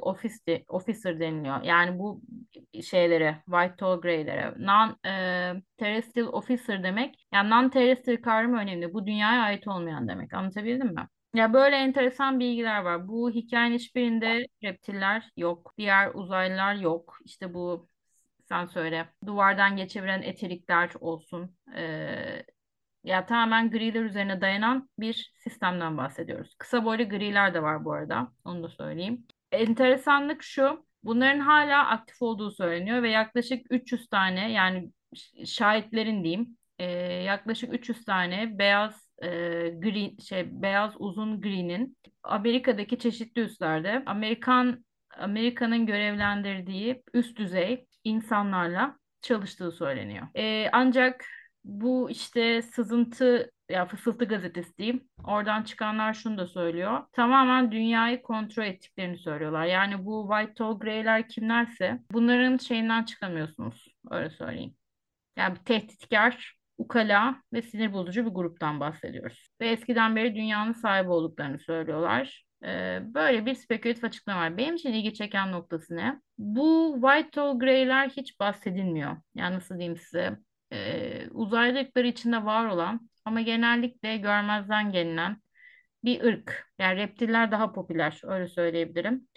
officer, 0.67 1.19
deniliyor. 1.19 1.63
Yani 1.63 1.99
bu 1.99 2.21
şeylere, 2.83 3.41
white 3.45 3.75
tall 3.75 4.01
grey'lere. 4.01 4.53
Non-terrestrial 4.57 6.27
officer 6.27 6.83
demek. 6.83 7.27
Yani 7.33 7.49
non-terrestrial 7.49 8.21
kavramı 8.21 8.59
önemli. 8.59 8.93
Bu 8.93 9.07
dünyaya 9.07 9.41
ait 9.41 9.67
olmayan 9.67 10.07
demek. 10.07 10.33
Anlatabildim 10.33 10.87
mi? 10.87 11.07
Ya 11.35 11.53
böyle 11.53 11.75
enteresan 11.75 12.39
bilgiler 12.39 12.81
var. 12.81 13.07
Bu 13.07 13.31
hikayenin 13.31 13.75
hiçbirinde 13.75 14.47
reptiller 14.63 15.31
yok. 15.37 15.73
Diğer 15.77 16.11
uzaylılar 16.13 16.75
yok. 16.75 17.17
İşte 17.25 17.53
bu 17.53 17.89
sen 18.49 18.65
söyle. 18.65 19.09
Duvardan 19.25 19.77
geçebilen 19.77 20.21
eterikler 20.21 20.91
olsun. 20.99 21.55
Ee, 21.75 22.43
ya 23.05 23.25
tamamen 23.25 23.71
griler 23.71 24.03
üzerine 24.03 24.41
dayanan 24.41 24.89
bir 24.99 25.33
sistemden 25.37 25.97
bahsediyoruz. 25.97 26.55
Kısa 26.57 26.85
boylu 26.85 27.09
griler 27.09 27.53
de 27.53 27.61
var 27.61 27.85
bu 27.85 27.93
arada. 27.93 28.31
Onu 28.45 28.63
da 28.63 28.69
söyleyeyim. 28.69 29.25
Enteresanlık 29.51 30.43
şu. 30.43 30.85
Bunların 31.03 31.39
hala 31.39 31.87
aktif 31.87 32.21
olduğu 32.21 32.51
söyleniyor 32.51 33.03
ve 33.03 33.09
yaklaşık 33.09 33.65
300 33.69 34.07
tane 34.07 34.51
yani 34.51 34.91
şahitlerin 35.45 36.23
diyeyim 36.23 36.57
e, 36.79 36.85
yaklaşık 37.23 37.73
300 37.73 38.05
tane 38.05 38.59
beyaz 38.59 39.11
e, 39.21 39.27
green 39.69 40.17
şey 40.17 40.61
beyaz 40.61 40.93
uzun 40.97 41.41
green'in 41.41 41.97
Amerika'daki 42.23 42.99
çeşitli 42.99 43.41
üslerde 43.41 44.03
Amerikan 44.05 44.85
Amerika'nın 45.17 45.85
görevlendirdiği 45.85 47.03
üst 47.13 47.37
düzey 47.37 47.85
insanlarla 48.03 48.97
çalıştığı 49.21 49.71
söyleniyor. 49.71 50.27
E, 50.35 50.69
ancak 50.71 51.25
bu 51.65 52.09
işte 52.09 52.61
sızıntı 52.61 53.51
ya 53.69 53.85
fısıltı 53.85 54.25
gazetesi 54.25 54.77
diyeyim. 54.77 55.09
Oradan 55.23 55.63
çıkanlar 55.63 56.13
şunu 56.13 56.37
da 56.37 56.47
söylüyor. 56.47 57.03
Tamamen 57.11 57.71
dünyayı 57.71 58.21
kontrol 58.21 58.63
ettiklerini 58.63 59.17
söylüyorlar. 59.17 59.65
Yani 59.65 60.05
bu 60.05 60.29
White 60.31 60.53
Tall 60.53 60.79
Grey'ler 60.79 61.29
kimlerse 61.29 61.99
bunların 62.11 62.57
şeyinden 62.57 63.03
çıkamıyorsunuz. 63.03 63.87
Öyle 64.11 64.29
söyleyeyim. 64.29 64.75
Yani 65.37 65.55
bir 65.55 65.59
tehditkar, 65.59 66.55
ukala 66.77 67.41
ve 67.53 67.61
sinir 67.61 67.93
bozucu 67.93 68.25
bir 68.25 68.31
gruptan 68.31 68.79
bahsediyoruz. 68.79 69.49
Ve 69.61 69.67
eskiden 69.69 70.15
beri 70.15 70.35
dünyanın 70.35 70.73
sahibi 70.73 71.09
olduklarını 71.09 71.59
söylüyorlar. 71.59 72.45
Ee, 72.65 72.99
böyle 73.03 73.45
bir 73.45 73.55
spekülatif 73.55 74.03
açıklama 74.03 74.41
var. 74.41 74.57
Benim 74.57 74.75
için 74.75 74.93
ilgi 74.93 75.13
çeken 75.13 75.51
noktası 75.51 75.95
ne? 75.95 76.21
Bu 76.37 76.99
White 77.01 77.29
Tall 77.31 77.59
Grey'ler 77.59 78.09
hiç 78.09 78.39
bahsedilmiyor. 78.39 79.17
Yani 79.35 79.55
nasıl 79.55 79.75
diyeyim 79.75 79.97
size? 79.97 80.37
E, 80.73 81.27
uzaylı 81.31 81.79
ırkları 81.79 82.07
içinde 82.07 82.45
var 82.45 82.65
olan 82.65 83.09
ama 83.25 83.41
genellikle 83.41 84.17
görmezden 84.17 84.91
gelinen 84.91 85.37
bir 86.03 86.23
ırk. 86.23 86.71
Yani 86.79 86.97
reptiller 86.97 87.51
daha 87.51 87.71
popüler 87.73 88.21
öyle 88.25 88.47
söyleyebilirim. 88.47 89.27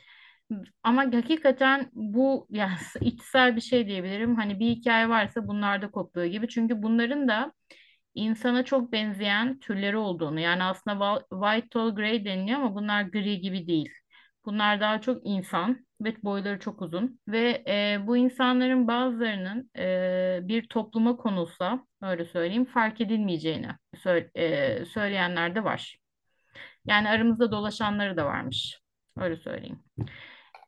Ama 0.82 1.02
hakikaten 1.02 1.90
bu 1.92 2.46
yani 2.50 2.72
içsel 3.00 3.56
bir 3.56 3.60
şey 3.60 3.86
diyebilirim. 3.86 4.36
Hani 4.36 4.60
bir 4.60 4.66
hikaye 4.70 5.08
varsa 5.08 5.48
bunlarda 5.48 5.90
koptuğu 5.90 6.26
gibi. 6.26 6.48
Çünkü 6.48 6.82
bunların 6.82 7.28
da 7.28 7.52
insana 8.14 8.64
çok 8.64 8.92
benzeyen 8.92 9.58
türleri 9.60 9.96
olduğunu 9.96 10.40
yani 10.40 10.64
aslında 10.64 11.24
white 11.30 11.68
tall 11.68 11.94
grey 11.94 12.24
deniliyor 12.24 12.58
ama 12.60 12.74
bunlar 12.74 13.02
gri 13.02 13.40
gibi 13.40 13.66
değil. 13.66 13.90
Bunlar 14.44 14.80
daha 14.80 15.00
çok 15.00 15.20
insan 15.26 15.86
ve 16.00 16.22
boyları 16.22 16.58
çok 16.58 16.82
uzun 16.82 17.20
ve 17.28 17.64
e, 17.68 18.06
bu 18.06 18.16
insanların 18.16 18.88
bazılarının 18.88 19.70
e, 19.78 20.40
bir 20.42 20.68
topluma 20.68 21.16
konulsa 21.16 21.86
öyle 22.02 22.24
söyleyeyim 22.24 22.64
fark 22.64 23.00
edilmeyeceğini 23.00 23.68
sö 24.02 24.22
e, 24.34 24.84
söyleyenler 24.84 25.54
de 25.54 25.64
var. 25.64 25.98
Yani 26.86 27.08
aramızda 27.08 27.52
dolaşanları 27.52 28.16
da 28.16 28.24
varmış. 28.26 28.80
Öyle 29.16 29.36
söyleyeyim. 29.36 29.78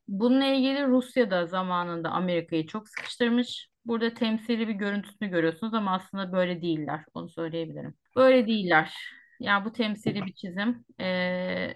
Bununla 0.08 0.46
ilgili 0.46 0.86
Rusya 0.86 1.30
da 1.30 1.46
zamanında 1.46 2.10
Amerika'yı 2.10 2.66
çok 2.66 2.88
sıkıştırmış. 2.88 3.68
Burada 3.84 4.14
temsili 4.14 4.68
bir 4.68 4.74
görüntüsünü 4.74 5.30
görüyorsunuz 5.30 5.74
ama 5.74 5.92
aslında 5.94 6.32
böyle 6.32 6.62
değiller. 6.62 7.04
Onu 7.14 7.28
söyleyebilirim. 7.28 7.94
Böyle 8.16 8.46
değiller. 8.46 8.94
Yani 9.40 9.64
bu 9.64 9.72
temsili 9.72 10.26
bir 10.26 10.32
çizim. 10.32 10.84
Ee, 11.00 11.74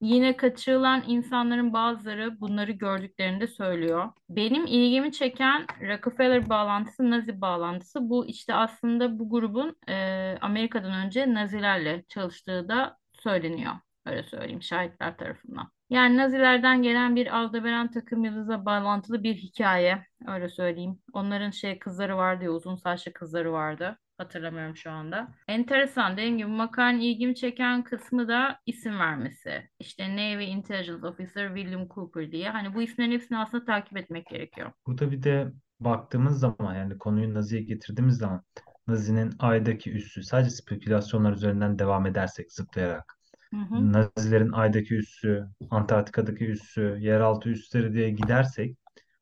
Yine 0.00 0.36
kaçırılan 0.36 1.04
insanların 1.06 1.72
bazıları 1.72 2.40
bunları 2.40 2.72
gördüklerini 2.72 3.40
de 3.40 3.46
söylüyor. 3.46 4.08
Benim 4.28 4.66
ilgimi 4.66 5.12
çeken 5.12 5.66
Rockefeller 5.80 6.48
bağlantısı, 6.48 7.10
Nazi 7.10 7.40
bağlantısı. 7.40 8.10
Bu 8.10 8.26
işte 8.26 8.54
aslında 8.54 9.18
bu 9.18 9.30
grubun 9.30 9.76
e, 9.88 10.36
Amerika'dan 10.40 11.06
önce 11.06 11.34
Nazilerle 11.34 12.04
çalıştığı 12.08 12.68
da 12.68 12.98
söyleniyor. 13.12 13.72
Öyle 14.06 14.22
söyleyeyim 14.22 14.62
şahitler 14.62 15.16
tarafından. 15.16 15.70
Yani 15.90 16.16
Nazilerden 16.16 16.82
gelen 16.82 17.16
bir 17.16 17.36
Aldebaran 17.36 17.90
takım 17.90 18.24
yıldıza 18.24 18.64
bağlantılı 18.64 19.22
bir 19.22 19.34
hikaye. 19.34 20.06
Öyle 20.26 20.48
söyleyeyim. 20.48 20.98
Onların 21.12 21.50
şey 21.50 21.78
kızları 21.78 22.16
vardı 22.16 22.44
ya 22.44 22.50
uzun 22.50 22.76
saçlı 22.76 23.12
kızları 23.12 23.52
vardı. 23.52 23.98
Hatırlamıyorum 24.18 24.76
şu 24.76 24.90
anda. 24.90 25.28
Enteresan. 25.48 26.16
Dediğim 26.16 26.38
gibi 26.38 26.48
makalenin 26.48 27.00
ilgimi 27.00 27.34
çeken 27.34 27.84
kısmı 27.84 28.28
da 28.28 28.60
isim 28.66 28.98
vermesi. 28.98 29.70
İşte 29.80 30.16
Navy 30.16 30.44
Intelligence 30.44 31.06
Officer 31.06 31.54
William 31.56 31.88
Cooper 31.88 32.32
diye. 32.32 32.50
Hani 32.50 32.74
bu 32.74 32.82
isimlerin 32.82 33.12
hepsini 33.12 33.38
aslında 33.38 33.64
takip 33.64 33.96
etmek 33.96 34.26
gerekiyor. 34.26 34.72
Burada 34.86 35.10
bir 35.10 35.22
de 35.22 35.52
baktığımız 35.80 36.40
zaman 36.40 36.74
yani 36.74 36.98
konuyu 36.98 37.34
Nazi'ye 37.34 37.62
getirdiğimiz 37.62 38.16
zaman 38.16 38.42
Nazi'nin 38.86 39.32
aydaki 39.38 39.92
üssü 39.92 40.22
sadece 40.22 40.50
spekülasyonlar 40.50 41.32
üzerinden 41.32 41.78
devam 41.78 42.06
edersek 42.06 42.52
zıplayarak 42.52 43.18
Hı 43.54 43.56
hı. 43.56 43.92
Nazilerin 43.92 44.52
aydaki 44.52 44.94
üssü, 44.94 45.48
Antarktika'daki 45.70 46.46
üssü, 46.46 46.96
yeraltı 47.00 47.48
üsleri 47.48 47.94
diye 47.94 48.10
gidersek 48.10 48.76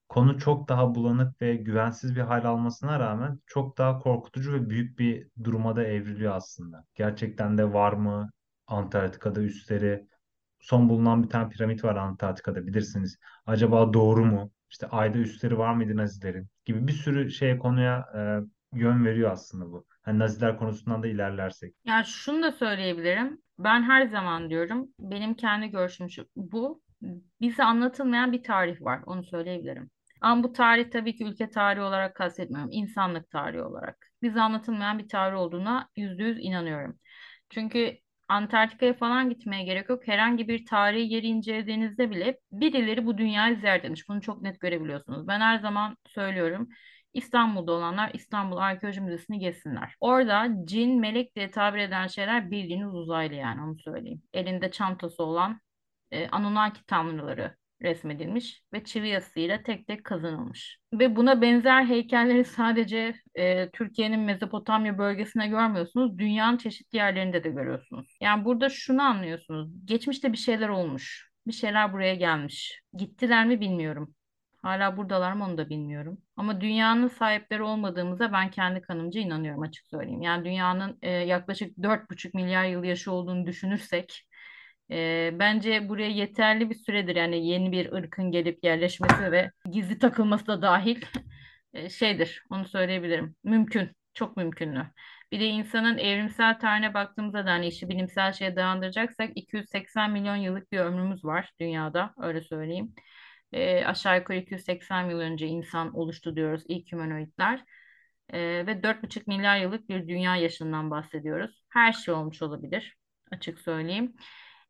konu 0.08 0.38
çok 0.38 0.68
daha 0.68 0.94
bulanık 0.94 1.42
ve 1.42 1.56
güvensiz 1.56 2.16
bir 2.16 2.20
hal 2.20 2.44
almasına 2.44 3.00
rağmen 3.00 3.38
çok 3.46 3.78
daha 3.78 3.98
korkutucu 3.98 4.52
ve 4.52 4.70
büyük 4.70 4.98
bir 4.98 5.28
duruma 5.44 5.76
da 5.76 5.84
evriliyor 5.84 6.34
aslında. 6.34 6.84
Gerçekten 6.94 7.58
de 7.58 7.72
var 7.72 7.92
mı 7.92 8.30
Antarktika'da 8.66 9.40
üsleri? 9.40 10.06
Son 10.60 10.88
bulunan 10.88 11.22
bir 11.22 11.28
tane 11.28 11.48
piramit 11.48 11.84
var 11.84 11.96
Antarktika'da 11.96 12.66
bilirsiniz. 12.66 13.18
Acaba 13.46 13.92
doğru 13.92 14.24
mu? 14.24 14.50
İşte 14.70 14.86
ayda 14.86 15.18
üsleri 15.18 15.58
var 15.58 15.74
mıydı 15.74 15.96
Nazilerin? 15.96 16.48
Gibi 16.64 16.88
bir 16.88 16.92
sürü 16.92 17.30
şey 17.30 17.58
konuya 17.58 18.06
e, 18.14 18.20
yön 18.78 19.04
veriyor 19.04 19.30
aslında 19.30 19.72
bu. 19.72 19.86
Hani 20.02 20.18
Naziler 20.18 20.58
konusundan 20.58 21.02
da 21.02 21.06
ilerlersek. 21.06 21.74
Yani 21.84 22.04
şunu 22.04 22.42
da 22.42 22.52
söyleyebilirim. 22.52 23.42
Ben 23.58 23.82
her 23.82 24.06
zaman 24.06 24.50
diyorum, 24.50 24.88
benim 24.98 25.34
kendi 25.34 25.68
görüşüm 25.68 26.10
şu, 26.10 26.26
bu 26.36 26.82
bize 27.40 27.64
anlatılmayan 27.64 28.32
bir 28.32 28.42
tarih 28.42 28.82
var. 28.82 29.00
Onu 29.06 29.24
söyleyebilirim. 29.24 29.90
Ama 30.20 30.42
bu 30.42 30.52
tarih 30.52 30.90
tabii 30.90 31.16
ki 31.16 31.24
ülke 31.24 31.50
tarihi 31.50 31.82
olarak 31.82 32.16
kastetmiyorum. 32.16 32.70
insanlık 32.72 33.30
tarihi 33.30 33.62
olarak. 33.62 34.06
Bize 34.22 34.40
anlatılmayan 34.40 34.98
bir 34.98 35.08
tarih 35.08 35.36
olduğuna 35.36 35.88
yüzde 35.96 36.22
yüz 36.24 36.38
inanıyorum. 36.40 36.98
Çünkü 37.50 37.98
Antarktika'ya 38.28 38.94
falan 38.94 39.30
gitmeye 39.30 39.64
gerek 39.64 39.88
yok. 39.88 40.08
Herhangi 40.08 40.48
bir 40.48 40.66
tarihi 40.66 41.14
yeri 41.14 41.26
incelediğinizde 41.26 42.10
bile 42.10 42.40
birileri 42.52 43.06
bu 43.06 43.18
dünyayı 43.18 43.56
ziyaret 43.56 43.84
etmiş. 43.84 44.08
Bunu 44.08 44.20
çok 44.20 44.42
net 44.42 44.60
görebiliyorsunuz. 44.60 45.28
Ben 45.28 45.40
her 45.40 45.58
zaman 45.58 45.96
söylüyorum. 46.06 46.68
İstanbul'da 47.14 47.72
olanlar 47.72 48.10
İstanbul 48.14 48.56
Arkeoloji 48.56 49.00
Müzesi'ni 49.00 49.38
gezsinler. 49.38 49.94
Orada 50.00 50.48
cin, 50.64 51.00
melek 51.00 51.36
diye 51.36 51.50
tabir 51.50 51.78
eden 51.78 52.06
şeyler 52.06 52.50
bildiğiniz 52.50 52.94
uzaylı 52.94 53.34
yani 53.34 53.62
onu 53.62 53.78
söyleyeyim. 53.78 54.22
Elinde 54.32 54.70
çantası 54.70 55.22
olan 55.22 55.60
e, 56.10 56.28
Anunnaki 56.28 56.84
tanrıları 56.86 57.56
resmedilmiş 57.82 58.62
ve 58.72 58.84
çivi 58.84 59.08
yazısıyla 59.08 59.62
tek 59.62 59.86
tek 59.86 60.04
kazanılmış. 60.04 60.78
Ve 60.92 61.16
buna 61.16 61.42
benzer 61.42 61.84
heykelleri 61.84 62.44
sadece 62.44 63.14
e, 63.34 63.70
Türkiye'nin 63.70 64.20
Mezopotamya 64.20 64.98
bölgesine 64.98 65.48
görmüyorsunuz, 65.48 66.18
dünyanın 66.18 66.56
çeşitli 66.56 66.96
yerlerinde 66.96 67.44
de 67.44 67.48
görüyorsunuz. 67.48 68.16
Yani 68.20 68.44
burada 68.44 68.68
şunu 68.68 69.02
anlıyorsunuz, 69.02 69.70
geçmişte 69.84 70.32
bir 70.32 70.38
şeyler 70.38 70.68
olmuş, 70.68 71.30
bir 71.46 71.52
şeyler 71.52 71.92
buraya 71.92 72.14
gelmiş. 72.14 72.80
Gittiler 72.92 73.46
mi 73.46 73.60
bilmiyorum. 73.60 74.14
Hala 74.62 74.96
buradalar 74.96 75.32
mı 75.32 75.44
onu 75.44 75.58
da 75.58 75.68
bilmiyorum. 75.68 76.18
Ama 76.36 76.60
dünyanın 76.60 77.08
sahipleri 77.08 77.62
olmadığımıza 77.62 78.32
ben 78.32 78.50
kendi 78.50 78.80
kanımca 78.80 79.20
inanıyorum 79.20 79.62
açık 79.62 79.86
söyleyeyim. 79.86 80.22
Yani 80.22 80.44
dünyanın 80.44 80.98
e, 81.02 81.10
yaklaşık 81.10 81.78
4,5 81.78 82.34
milyar 82.34 82.64
yıl 82.64 82.84
yaşı 82.84 83.12
olduğunu 83.12 83.46
düşünürsek 83.46 84.25
E, 84.90 85.30
bence 85.38 85.88
buraya 85.88 86.08
yeterli 86.10 86.70
bir 86.70 86.74
süredir 86.74 87.16
yani 87.16 87.46
yeni 87.46 87.72
bir 87.72 87.92
ırkın 87.92 88.30
gelip 88.30 88.64
yerleşmesi 88.64 89.32
ve 89.32 89.50
gizli 89.70 89.98
takılması 89.98 90.46
da 90.46 90.62
dahil 90.62 91.02
e, 91.74 91.88
şeydir 91.88 92.42
onu 92.50 92.68
söyleyebilirim. 92.68 93.36
Mümkün, 93.44 93.90
çok 94.14 94.36
mümkünlü. 94.36 94.86
Bir 95.32 95.40
de 95.40 95.46
insanın 95.46 95.98
evrimsel 95.98 96.58
tarihine 96.58 96.94
baktığımızda 96.94 97.46
da 97.46 97.50
hani 97.50 97.66
işi 97.66 97.88
bilimsel 97.88 98.32
şeye 98.32 98.56
dayandıracaksak 98.56 99.30
280 99.34 100.10
milyon 100.12 100.36
yıllık 100.36 100.72
bir 100.72 100.78
ömrümüz 100.78 101.24
var 101.24 101.52
dünyada 101.60 102.14
öyle 102.18 102.40
söyleyeyim. 102.40 102.94
E, 103.52 103.84
aşağı 103.84 104.18
yukarı 104.18 104.38
280 104.38 105.10
yıl 105.10 105.18
önce 105.18 105.46
insan 105.46 105.94
oluştu 105.96 106.36
diyoruz 106.36 106.62
ilk 106.68 106.92
humanoidler. 106.92 107.64
E, 108.32 108.66
ve 108.66 108.82
4,5 108.82 109.26
milyar 109.26 109.58
yıllık 109.58 109.88
bir 109.88 110.08
dünya 110.08 110.36
yaşından 110.36 110.90
bahsediyoruz. 110.90 111.62
Her 111.68 111.92
şey 111.92 112.14
olmuş 112.14 112.42
olabilir 112.42 112.96
açık 113.30 113.58
söyleyeyim. 113.58 114.16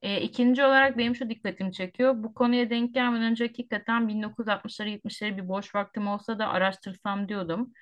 E, 0.02 0.20
ikinci 0.20 0.64
olarak 0.64 0.98
benim 0.98 1.16
şu 1.16 1.30
dikkatimi 1.30 1.72
çekiyor. 1.72 2.14
Bu 2.16 2.34
konuya 2.34 2.70
denk 2.70 2.94
gelmeden 2.94 3.30
önce 3.30 3.46
hakikaten 3.46 4.08
1960'ları 4.08 4.88
70'leri 4.88 5.36
bir 5.36 5.48
boş 5.48 5.74
vaktim 5.74 6.08
olsa 6.08 6.38
da 6.38 6.48
araştırsam 6.48 7.28
diyordum. 7.28 7.72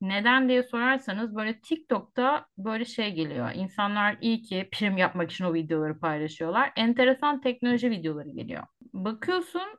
Neden 0.00 0.48
diye 0.48 0.62
sorarsanız 0.62 1.36
böyle 1.36 1.60
TikTok'ta 1.60 2.46
böyle 2.58 2.84
şey 2.84 3.14
geliyor. 3.14 3.50
İnsanlar 3.54 4.16
iyi 4.20 4.42
ki 4.42 4.68
prim 4.72 4.96
yapmak 4.96 5.30
için 5.30 5.44
o 5.44 5.54
videoları 5.54 5.98
paylaşıyorlar. 5.98 6.72
Enteresan 6.76 7.40
teknoloji 7.40 7.90
videoları 7.90 8.30
geliyor. 8.30 8.62
Bakıyorsun 8.92 9.78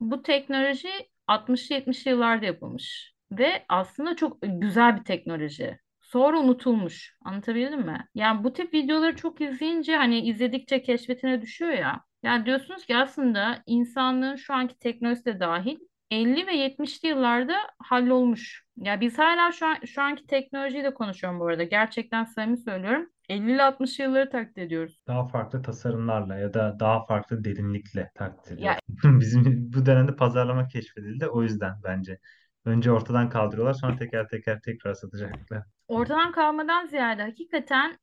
bu 0.00 0.22
teknoloji 0.22 0.90
60'lı 1.26 1.74
70'li 1.74 2.10
yıllarda 2.10 2.46
yapılmış. 2.46 3.14
Ve 3.32 3.64
aslında 3.68 4.16
çok 4.16 4.38
güzel 4.42 4.96
bir 4.96 5.04
teknoloji. 5.04 5.78
Sonra 6.12 6.40
unutulmuş. 6.40 7.16
Anlatabildim 7.24 7.80
mi? 7.80 8.08
Yani 8.14 8.44
bu 8.44 8.52
tip 8.52 8.74
videoları 8.74 9.16
çok 9.16 9.40
izleyince 9.40 9.96
hani 9.96 10.20
izledikçe 10.28 10.82
keşfetine 10.82 11.42
düşüyor 11.42 11.72
ya. 11.72 12.00
Yani 12.22 12.46
diyorsunuz 12.46 12.86
ki 12.86 12.96
aslında 12.96 13.62
insanlığın 13.66 14.36
şu 14.36 14.54
anki 14.54 14.78
teknolojisi 14.78 15.24
de 15.24 15.40
dahil 15.40 15.78
50 16.10 16.46
ve 16.46 16.56
70'li 16.56 17.08
yıllarda 17.08 17.54
hallolmuş. 17.78 18.64
Ya 18.76 19.00
biz 19.00 19.18
hala 19.18 19.52
şu 19.52 19.66
an 19.66 19.76
şu 19.86 20.02
anki 20.02 20.26
teknolojiyi 20.26 20.84
de 20.84 20.94
konuşuyorum 20.94 21.40
bu 21.40 21.46
arada. 21.46 21.62
Gerçekten 21.62 22.24
samimi 22.24 22.58
söylüyorum. 22.58 23.10
50 23.28 23.52
ile 23.52 23.62
60 23.62 23.98
yılları 23.98 24.30
taklit 24.30 24.58
ediyoruz. 24.58 25.02
Daha 25.06 25.28
farklı 25.28 25.62
tasarımlarla 25.62 26.36
ya 26.36 26.54
da 26.54 26.76
daha 26.80 27.06
farklı 27.06 27.44
derinlikle 27.44 28.10
taklit 28.14 28.50
Ya 28.50 28.56
ediyoruz. 28.58 28.80
Bizim 29.20 29.72
bu 29.72 29.86
dönemde 29.86 30.16
pazarlama 30.16 30.68
keşfedildi. 30.68 31.26
O 31.26 31.42
yüzden 31.42 31.74
bence. 31.84 32.18
Önce 32.64 32.92
ortadan 32.92 33.30
kaldırıyorlar 33.30 33.74
sonra 33.74 33.96
teker 33.96 34.28
teker 34.28 34.60
tekrar 34.60 34.94
satacaklar. 34.94 35.62
ortadan 35.88 36.32
kalmadan 36.32 36.86
ziyade 36.86 37.22
hakikaten 37.22 37.98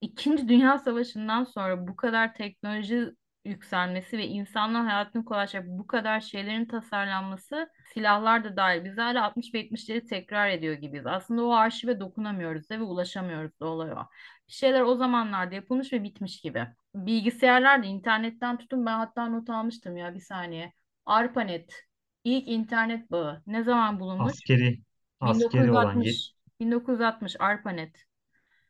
İkinci 0.00 0.48
Dünya 0.48 0.78
Savaşı'ndan 0.78 1.44
sonra 1.44 1.88
bu 1.88 1.96
kadar 1.96 2.34
teknoloji 2.34 3.10
yükselmesi 3.44 4.18
ve 4.18 4.26
insanların 4.26 4.84
hayatını 4.84 5.24
kolaylaştıracak 5.24 5.70
bu 5.70 5.86
kadar 5.86 6.20
şeylerin 6.20 6.64
tasarlanması 6.64 7.68
silahlar 7.94 8.44
da 8.44 8.56
dahil. 8.56 8.84
Biz 8.84 8.98
hala 8.98 9.24
60 9.24 9.54
ve 9.54 9.60
70'leri 9.60 10.06
tekrar 10.06 10.48
ediyor 10.48 10.74
gibiyiz. 10.74 11.06
Aslında 11.06 11.44
o 11.44 11.52
arşive 11.52 12.00
dokunamıyoruz 12.00 12.70
da 12.70 12.78
ve 12.78 12.82
ulaşamıyoruz 12.82 13.60
da 13.60 13.66
oluyor. 13.66 14.04
Bir 14.48 14.52
şeyler 14.52 14.80
o 14.80 14.94
zamanlarda 14.94 15.54
yapılmış 15.54 15.92
ve 15.92 16.02
bitmiş 16.02 16.40
gibi. 16.40 16.66
Bilgisayarlar 16.94 17.82
da 17.82 17.86
internetten 17.86 18.58
tutun 18.58 18.86
ben 18.86 18.98
hatta 18.98 19.28
not 19.28 19.50
almıştım 19.50 19.96
ya 19.96 20.14
bir 20.14 20.20
saniye. 20.20 20.72
ARPANET 21.06 21.89
ilk 22.24 22.48
internet 22.48 23.10
bağı 23.10 23.42
ne 23.46 23.62
zaman 23.64 24.00
bulunmuş? 24.00 24.32
Askeri 24.32 24.80
askeri 25.20 25.72
olan 25.72 26.00
yet- 26.00 26.22
1960. 26.22 26.34
1960 26.60 27.36
ARPANET. 27.40 28.06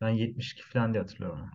ben 0.00 0.08
72 0.08 0.62
falan 0.62 0.92
diye 0.94 1.00
hatırlıyorum. 1.02 1.40
onu. 1.40 1.50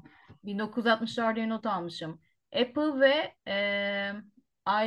1960'lar 0.46 1.36
diye 1.36 1.50
not 1.50 1.66
almışım. 1.66 2.22
Apple 2.54 3.00
ve 3.00 3.36
e, 3.48 4.14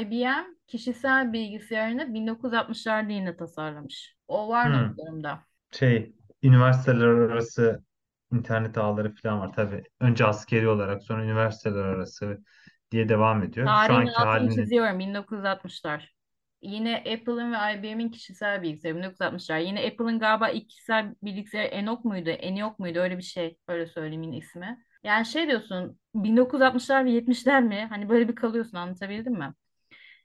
IBM 0.01 0.57
kişisel 0.67 1.33
bilgisayarını 1.33 2.15
1960'larda 2.15 3.13
yine 3.13 3.37
tasarlamış. 3.37 4.17
O 4.29 4.49
var 4.49 4.67
Hmm. 4.67 4.73
notlarımda. 4.73 5.45
Şey, 5.73 6.15
üniversiteler 6.43 7.07
arası 7.07 7.85
internet 8.33 8.79
ağları 8.79 9.15
falan 9.15 9.41
var 9.41 9.53
tabii. 9.53 9.85
Önce 10.01 10.27
askeri 10.27 10.69
olarak 10.69 11.03
sonra 11.03 11.25
üniversiteler 11.25 11.85
arası 11.85 12.45
diye 12.91 13.09
devam 13.09 13.43
ediyor. 13.43 13.77
Şu 13.77 13.77
Tarihin 13.77 13.95
anki 13.95 14.23
altını 14.23 14.27
halini 14.27 14.51
çiziyorum 14.51 14.99
1960'lar. 14.99 16.15
Yine 16.63 16.97
Apple'ın 16.97 17.53
ve 17.53 17.57
IBM'in 17.75 18.09
kişisel 18.11 18.63
bilgisayarı 18.63 18.97
1960'lar. 18.99 19.59
Yine 19.59 19.87
Apple'ın 19.87 20.19
galiba 20.19 20.49
ilk 20.49 20.69
kişisel 20.71 21.15
bilgisayarı 21.23 21.69
Enoch 21.69 22.05
muydu? 22.05 22.31
Eniok 22.31 22.79
muydu? 22.79 22.99
Öyle 22.99 23.19
bir 23.19 23.23
şey. 23.23 23.59
Öyle 23.69 23.87
söyleyeyim 23.87 24.23
yine 24.23 24.37
ismi. 24.37 24.85
Yani 25.05 25.27
şey 25.27 25.49
diyorsun 25.49 25.99
1960'lar 26.15 27.05
ve 27.05 27.11
70'ler 27.11 27.63
mi? 27.63 27.87
Hani 27.91 28.09
böyle 28.09 28.29
bir 28.29 28.35
kalıyorsun 28.35 28.77
anlatabildim 28.77 29.33
mi? 29.33 29.55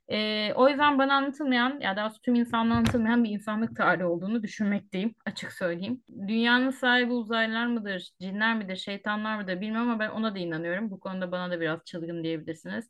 Ee, 0.08 0.54
o 0.56 0.70
yüzden 0.70 0.98
bana 1.00 1.16
anlatılmayan 1.16 1.80
ya 1.80 1.96
daha 1.98 2.14
tüm 2.24 2.36
insanlığa 2.36 2.78
anlatılmayan 2.78 3.24
bir 3.24 3.30
insanlık 3.30 3.76
tarihi 3.78 4.06
olduğunu 4.06 4.44
düşünmekteyim 4.44 5.16
açık 5.26 5.52
söyleyeyim. 5.52 6.04
Dünyanın 6.28 6.70
sahibi 6.70 7.14
uzaylılar 7.14 7.66
mıdır, 7.68 8.12
cinler 8.22 8.58
midir, 8.58 8.76
şeytanlar 8.76 9.38
mıdır 9.42 9.62
bilmiyorum 9.62 9.90
ama 9.90 10.00
ben 10.00 10.10
ona 10.10 10.36
da 10.36 10.40
inanıyorum. 10.40 10.92
Bu 10.92 11.00
konuda 11.00 11.32
bana 11.32 11.52
da 11.52 11.62
biraz 11.62 11.80
çılgın 11.86 12.24
diyebilirsiniz. 12.24 12.90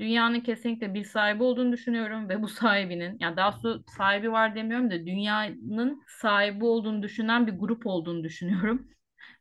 Dünyanın 0.00 0.40
kesinlikle 0.40 0.94
bir 0.94 1.04
sahibi 1.04 1.42
olduğunu 1.42 1.72
düşünüyorum 1.72 2.28
ve 2.28 2.42
bu 2.42 2.48
sahibinin 2.48 3.16
yani 3.20 3.36
daha 3.36 3.52
doğrusu 3.52 3.84
sahibi 3.96 4.32
var 4.32 4.54
demiyorum 4.54 4.90
da 4.90 5.06
dünyanın 5.06 6.02
sahibi 6.06 6.64
olduğunu 6.64 7.02
düşünen 7.02 7.46
bir 7.46 7.52
grup 7.52 7.86
olduğunu 7.86 8.24
düşünüyorum. 8.24 8.88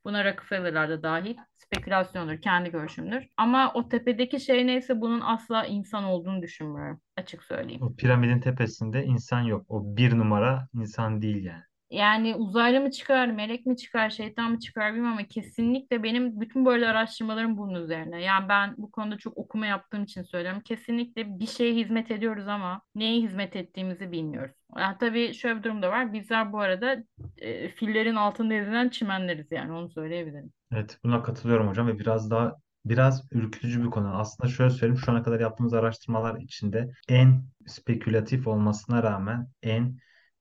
Buna 0.05 0.25
Rockefeller'lar 0.25 0.89
da 0.89 1.03
dahil. 1.03 1.37
Spekülasyondur, 1.55 2.41
kendi 2.41 2.71
görüşümdür. 2.71 3.27
Ama 3.37 3.73
o 3.73 3.89
tepedeki 3.89 4.39
şey 4.39 4.67
neyse 4.67 5.01
bunun 5.01 5.21
asla 5.21 5.65
insan 5.65 6.03
olduğunu 6.03 6.41
düşünmüyorum. 6.41 7.01
Açık 7.17 7.43
söyleyeyim. 7.43 7.81
o 7.83 7.95
piramidin 7.95 8.39
tepesinde 8.39 9.05
insan 9.05 9.41
yok. 9.41 9.65
O 9.69 9.97
bir 9.97 10.17
numara 10.17 10.67
insan 10.73 11.21
değil 11.21 11.43
yani. 11.43 11.68
Yani 11.91 12.35
uzaylı 12.35 12.81
mı 12.81 12.91
çıkar, 12.91 13.27
melek 13.27 13.65
mi 13.65 13.77
çıkar, 13.77 14.09
şeytan 14.09 14.51
mı 14.51 14.59
çıkar 14.59 14.93
bilmem 14.93 15.11
ama 15.11 15.23
kesinlikle 15.23 16.03
benim 16.03 16.41
bütün 16.41 16.65
böyle 16.65 16.87
araştırmalarım 16.87 17.57
bunun 17.57 17.83
üzerine. 17.83 18.21
Yani 18.23 18.49
ben 18.49 18.75
bu 18.77 18.91
konuda 18.91 19.17
çok 19.17 19.37
okuma 19.37 19.65
yaptığım 19.65 20.03
için 20.03 20.23
söylüyorum. 20.23 20.61
Kesinlikle 20.61 21.39
bir 21.39 21.47
şeye 21.47 21.75
hizmet 21.75 22.11
ediyoruz 22.11 22.47
ama 22.47 22.81
neye 22.95 23.21
hizmet 23.21 23.55
ettiğimizi 23.55 24.11
bilmiyoruz. 24.11 24.55
Yani 24.77 24.97
tabii 24.99 25.33
şöyle 25.33 25.57
bir 25.57 25.63
durum 25.63 25.81
da 25.81 25.89
var. 25.89 26.13
Bizler 26.13 26.53
bu 26.53 26.59
arada 26.59 27.03
e, 27.37 27.69
fillerin 27.69 28.15
altında 28.15 28.53
ezilen 28.53 28.89
çimenleriz 28.89 29.47
yani 29.51 29.71
onu 29.71 29.89
söyleyebilirim. 29.89 30.51
Evet, 30.73 30.97
buna 31.03 31.23
katılıyorum 31.23 31.67
hocam 31.67 31.87
ve 31.87 31.99
biraz 31.99 32.31
daha 32.31 32.55
biraz 32.85 33.27
ürkütücü 33.31 33.83
bir 33.83 33.89
konu. 33.89 34.17
Aslında 34.17 34.49
şöyle 34.49 34.69
söyleyeyim, 34.69 35.01
şu 35.05 35.11
ana 35.11 35.23
kadar 35.23 35.39
yaptığımız 35.39 35.73
araştırmalar 35.73 36.39
içinde 36.41 36.91
en 37.09 37.43
spekülatif 37.67 38.47
olmasına 38.47 39.03
rağmen 39.03 39.47
en 39.63 39.97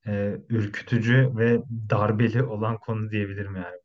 e, 0.07 0.37
ürkütücü 0.49 1.33
ve 1.37 1.63
darbeli 1.91 2.43
olan 2.43 2.79
konu 2.79 3.11
diyebilirim 3.11 3.57
yani. 3.57 3.77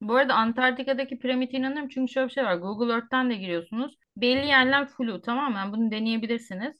Bu 0.00 0.16
arada 0.16 0.34
Antarktika'daki 0.34 1.18
piramite 1.18 1.56
inanırım 1.58 1.88
çünkü 1.88 2.12
şöyle 2.12 2.28
bir 2.28 2.32
şey 2.32 2.44
var. 2.44 2.54
Google 2.54 2.92
Earth'ten 2.92 3.30
de 3.30 3.34
giriyorsunuz. 3.36 3.96
Belli 4.16 4.46
yerler 4.46 4.88
flu 4.88 5.22
tamam 5.22 5.52
mı? 5.52 5.58
Yani 5.58 5.72
bunu 5.72 5.90
deneyebilirsiniz. 5.90 6.76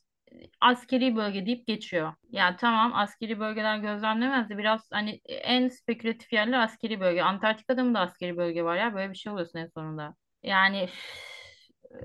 Askeri 0.60 1.16
bölge 1.16 1.46
deyip 1.46 1.66
geçiyor. 1.66 2.14
Yani 2.30 2.56
tamam 2.56 2.92
askeri 2.94 3.40
bölgeler 3.40 3.78
gözlemlemez 3.78 4.48
de 4.50 4.58
biraz 4.58 4.88
hani 4.92 5.20
en 5.26 5.68
spekülatif 5.68 6.32
yerler 6.32 6.60
askeri 6.60 7.00
bölge. 7.00 7.22
Antarktika'da 7.22 7.84
mı 7.84 7.94
da 7.94 8.00
askeri 8.00 8.36
bölge 8.36 8.64
var 8.64 8.76
ya 8.76 8.94
böyle 8.94 9.10
bir 9.10 9.16
şey 9.16 9.32
oluyorsun 9.32 9.58
en 9.58 9.66
sonunda. 9.66 10.14
Yani 10.42 10.88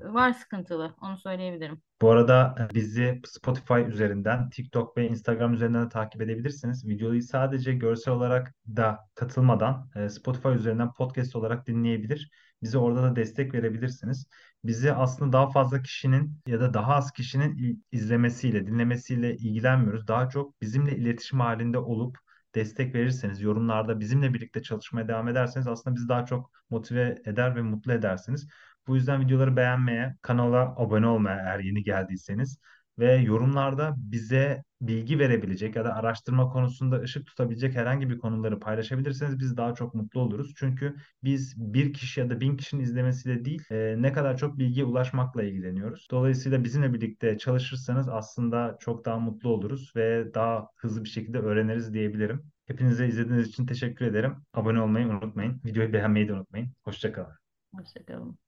var 0.01 0.33
sıkıntılı 0.33 0.95
onu 1.01 1.17
söyleyebilirim. 1.17 1.81
Bu 2.05 2.11
arada 2.11 2.55
e, 2.59 2.75
bizi 2.75 3.21
Spotify 3.25 3.81
üzerinden, 3.87 4.49
TikTok 4.49 4.97
ve 4.97 5.07
Instagram 5.07 5.53
üzerinden 5.53 5.85
de 5.85 5.89
takip 5.89 6.21
edebilirsiniz. 6.21 6.87
Videoyu 6.87 7.21
sadece 7.21 7.73
görsel 7.73 8.13
olarak 8.13 8.53
da 8.67 8.99
katılmadan 9.15 9.89
e, 9.95 10.09
Spotify 10.09 10.49
üzerinden 10.49 10.93
podcast 10.93 11.35
olarak 11.35 11.67
dinleyebilir. 11.67 12.29
Bize 12.63 12.77
orada 12.77 13.03
da 13.03 13.15
destek 13.15 13.53
verebilirsiniz. 13.53 14.27
Bizi 14.63 14.93
aslında 14.93 15.33
daha 15.33 15.49
fazla 15.49 15.81
kişinin 15.81 16.41
ya 16.47 16.59
da 16.59 16.73
daha 16.73 16.95
az 16.95 17.11
kişinin 17.11 17.83
izlemesiyle, 17.91 18.67
dinlemesiyle 18.67 19.35
ilgilenmiyoruz. 19.35 20.07
Daha 20.07 20.29
çok 20.29 20.61
bizimle 20.61 20.97
iletişim 20.97 21.39
halinde 21.39 21.77
olup 21.77 22.17
destek 22.55 22.95
verirseniz, 22.95 23.41
yorumlarda 23.41 23.99
bizimle 23.99 24.33
birlikte 24.33 24.61
çalışmaya 24.61 25.07
devam 25.07 25.27
ederseniz 25.27 25.67
aslında 25.67 25.95
bizi 25.95 26.09
daha 26.09 26.25
çok 26.25 26.51
motive 26.69 27.15
eder 27.25 27.55
ve 27.55 27.61
mutlu 27.61 27.93
edersiniz. 27.93 28.47
Bu 28.87 28.95
yüzden 28.95 29.21
videoları 29.21 29.55
beğenmeye, 29.57 30.15
kanala 30.21 30.73
abone 30.77 31.07
olmaya 31.07 31.37
eğer 31.37 31.59
yeni 31.59 31.83
geldiyseniz 31.83 32.59
ve 32.99 33.15
yorumlarda 33.15 33.93
bize 33.97 34.63
bilgi 34.81 35.19
verebilecek 35.19 35.75
ya 35.75 35.85
da 35.85 35.95
araştırma 35.95 36.49
konusunda 36.49 36.99
ışık 36.99 37.27
tutabilecek 37.27 37.75
herhangi 37.75 38.09
bir 38.09 38.17
konuları 38.17 38.59
paylaşabilirseniz 38.59 39.39
biz 39.39 39.57
daha 39.57 39.73
çok 39.73 39.93
mutlu 39.95 40.19
oluruz. 40.19 40.53
Çünkü 40.57 40.95
biz 41.23 41.53
bir 41.73 41.93
kişi 41.93 42.19
ya 42.19 42.29
da 42.29 42.39
bin 42.39 42.57
kişinin 42.57 42.83
izlemesiyle 42.83 43.45
değil, 43.45 43.63
e, 43.71 43.95
ne 44.01 44.13
kadar 44.13 44.37
çok 44.37 44.57
bilgiye 44.57 44.85
ulaşmakla 44.85 45.43
ilgileniyoruz. 45.43 46.07
Dolayısıyla 46.11 46.63
bizimle 46.63 46.93
birlikte 46.93 47.37
çalışırsanız 47.37 48.09
aslında 48.09 48.77
çok 48.79 49.05
daha 49.05 49.19
mutlu 49.19 49.49
oluruz 49.49 49.91
ve 49.95 50.33
daha 50.33 50.67
hızlı 50.75 51.03
bir 51.03 51.09
şekilde 51.09 51.39
öğreniriz 51.39 51.93
diyebilirim. 51.93 52.43
Hepinize 52.65 53.07
izlediğiniz 53.07 53.47
için 53.47 53.65
teşekkür 53.65 54.05
ederim. 54.05 54.35
Abone 54.53 54.81
olmayı 54.81 55.07
unutmayın. 55.07 55.61
Videoyu 55.65 55.93
beğenmeyi 55.93 56.27
de 56.27 56.33
unutmayın. 56.33 56.73
Hoşça 56.83 57.11
kalın. 57.11 57.35
Hoşçakalın. 57.75 58.44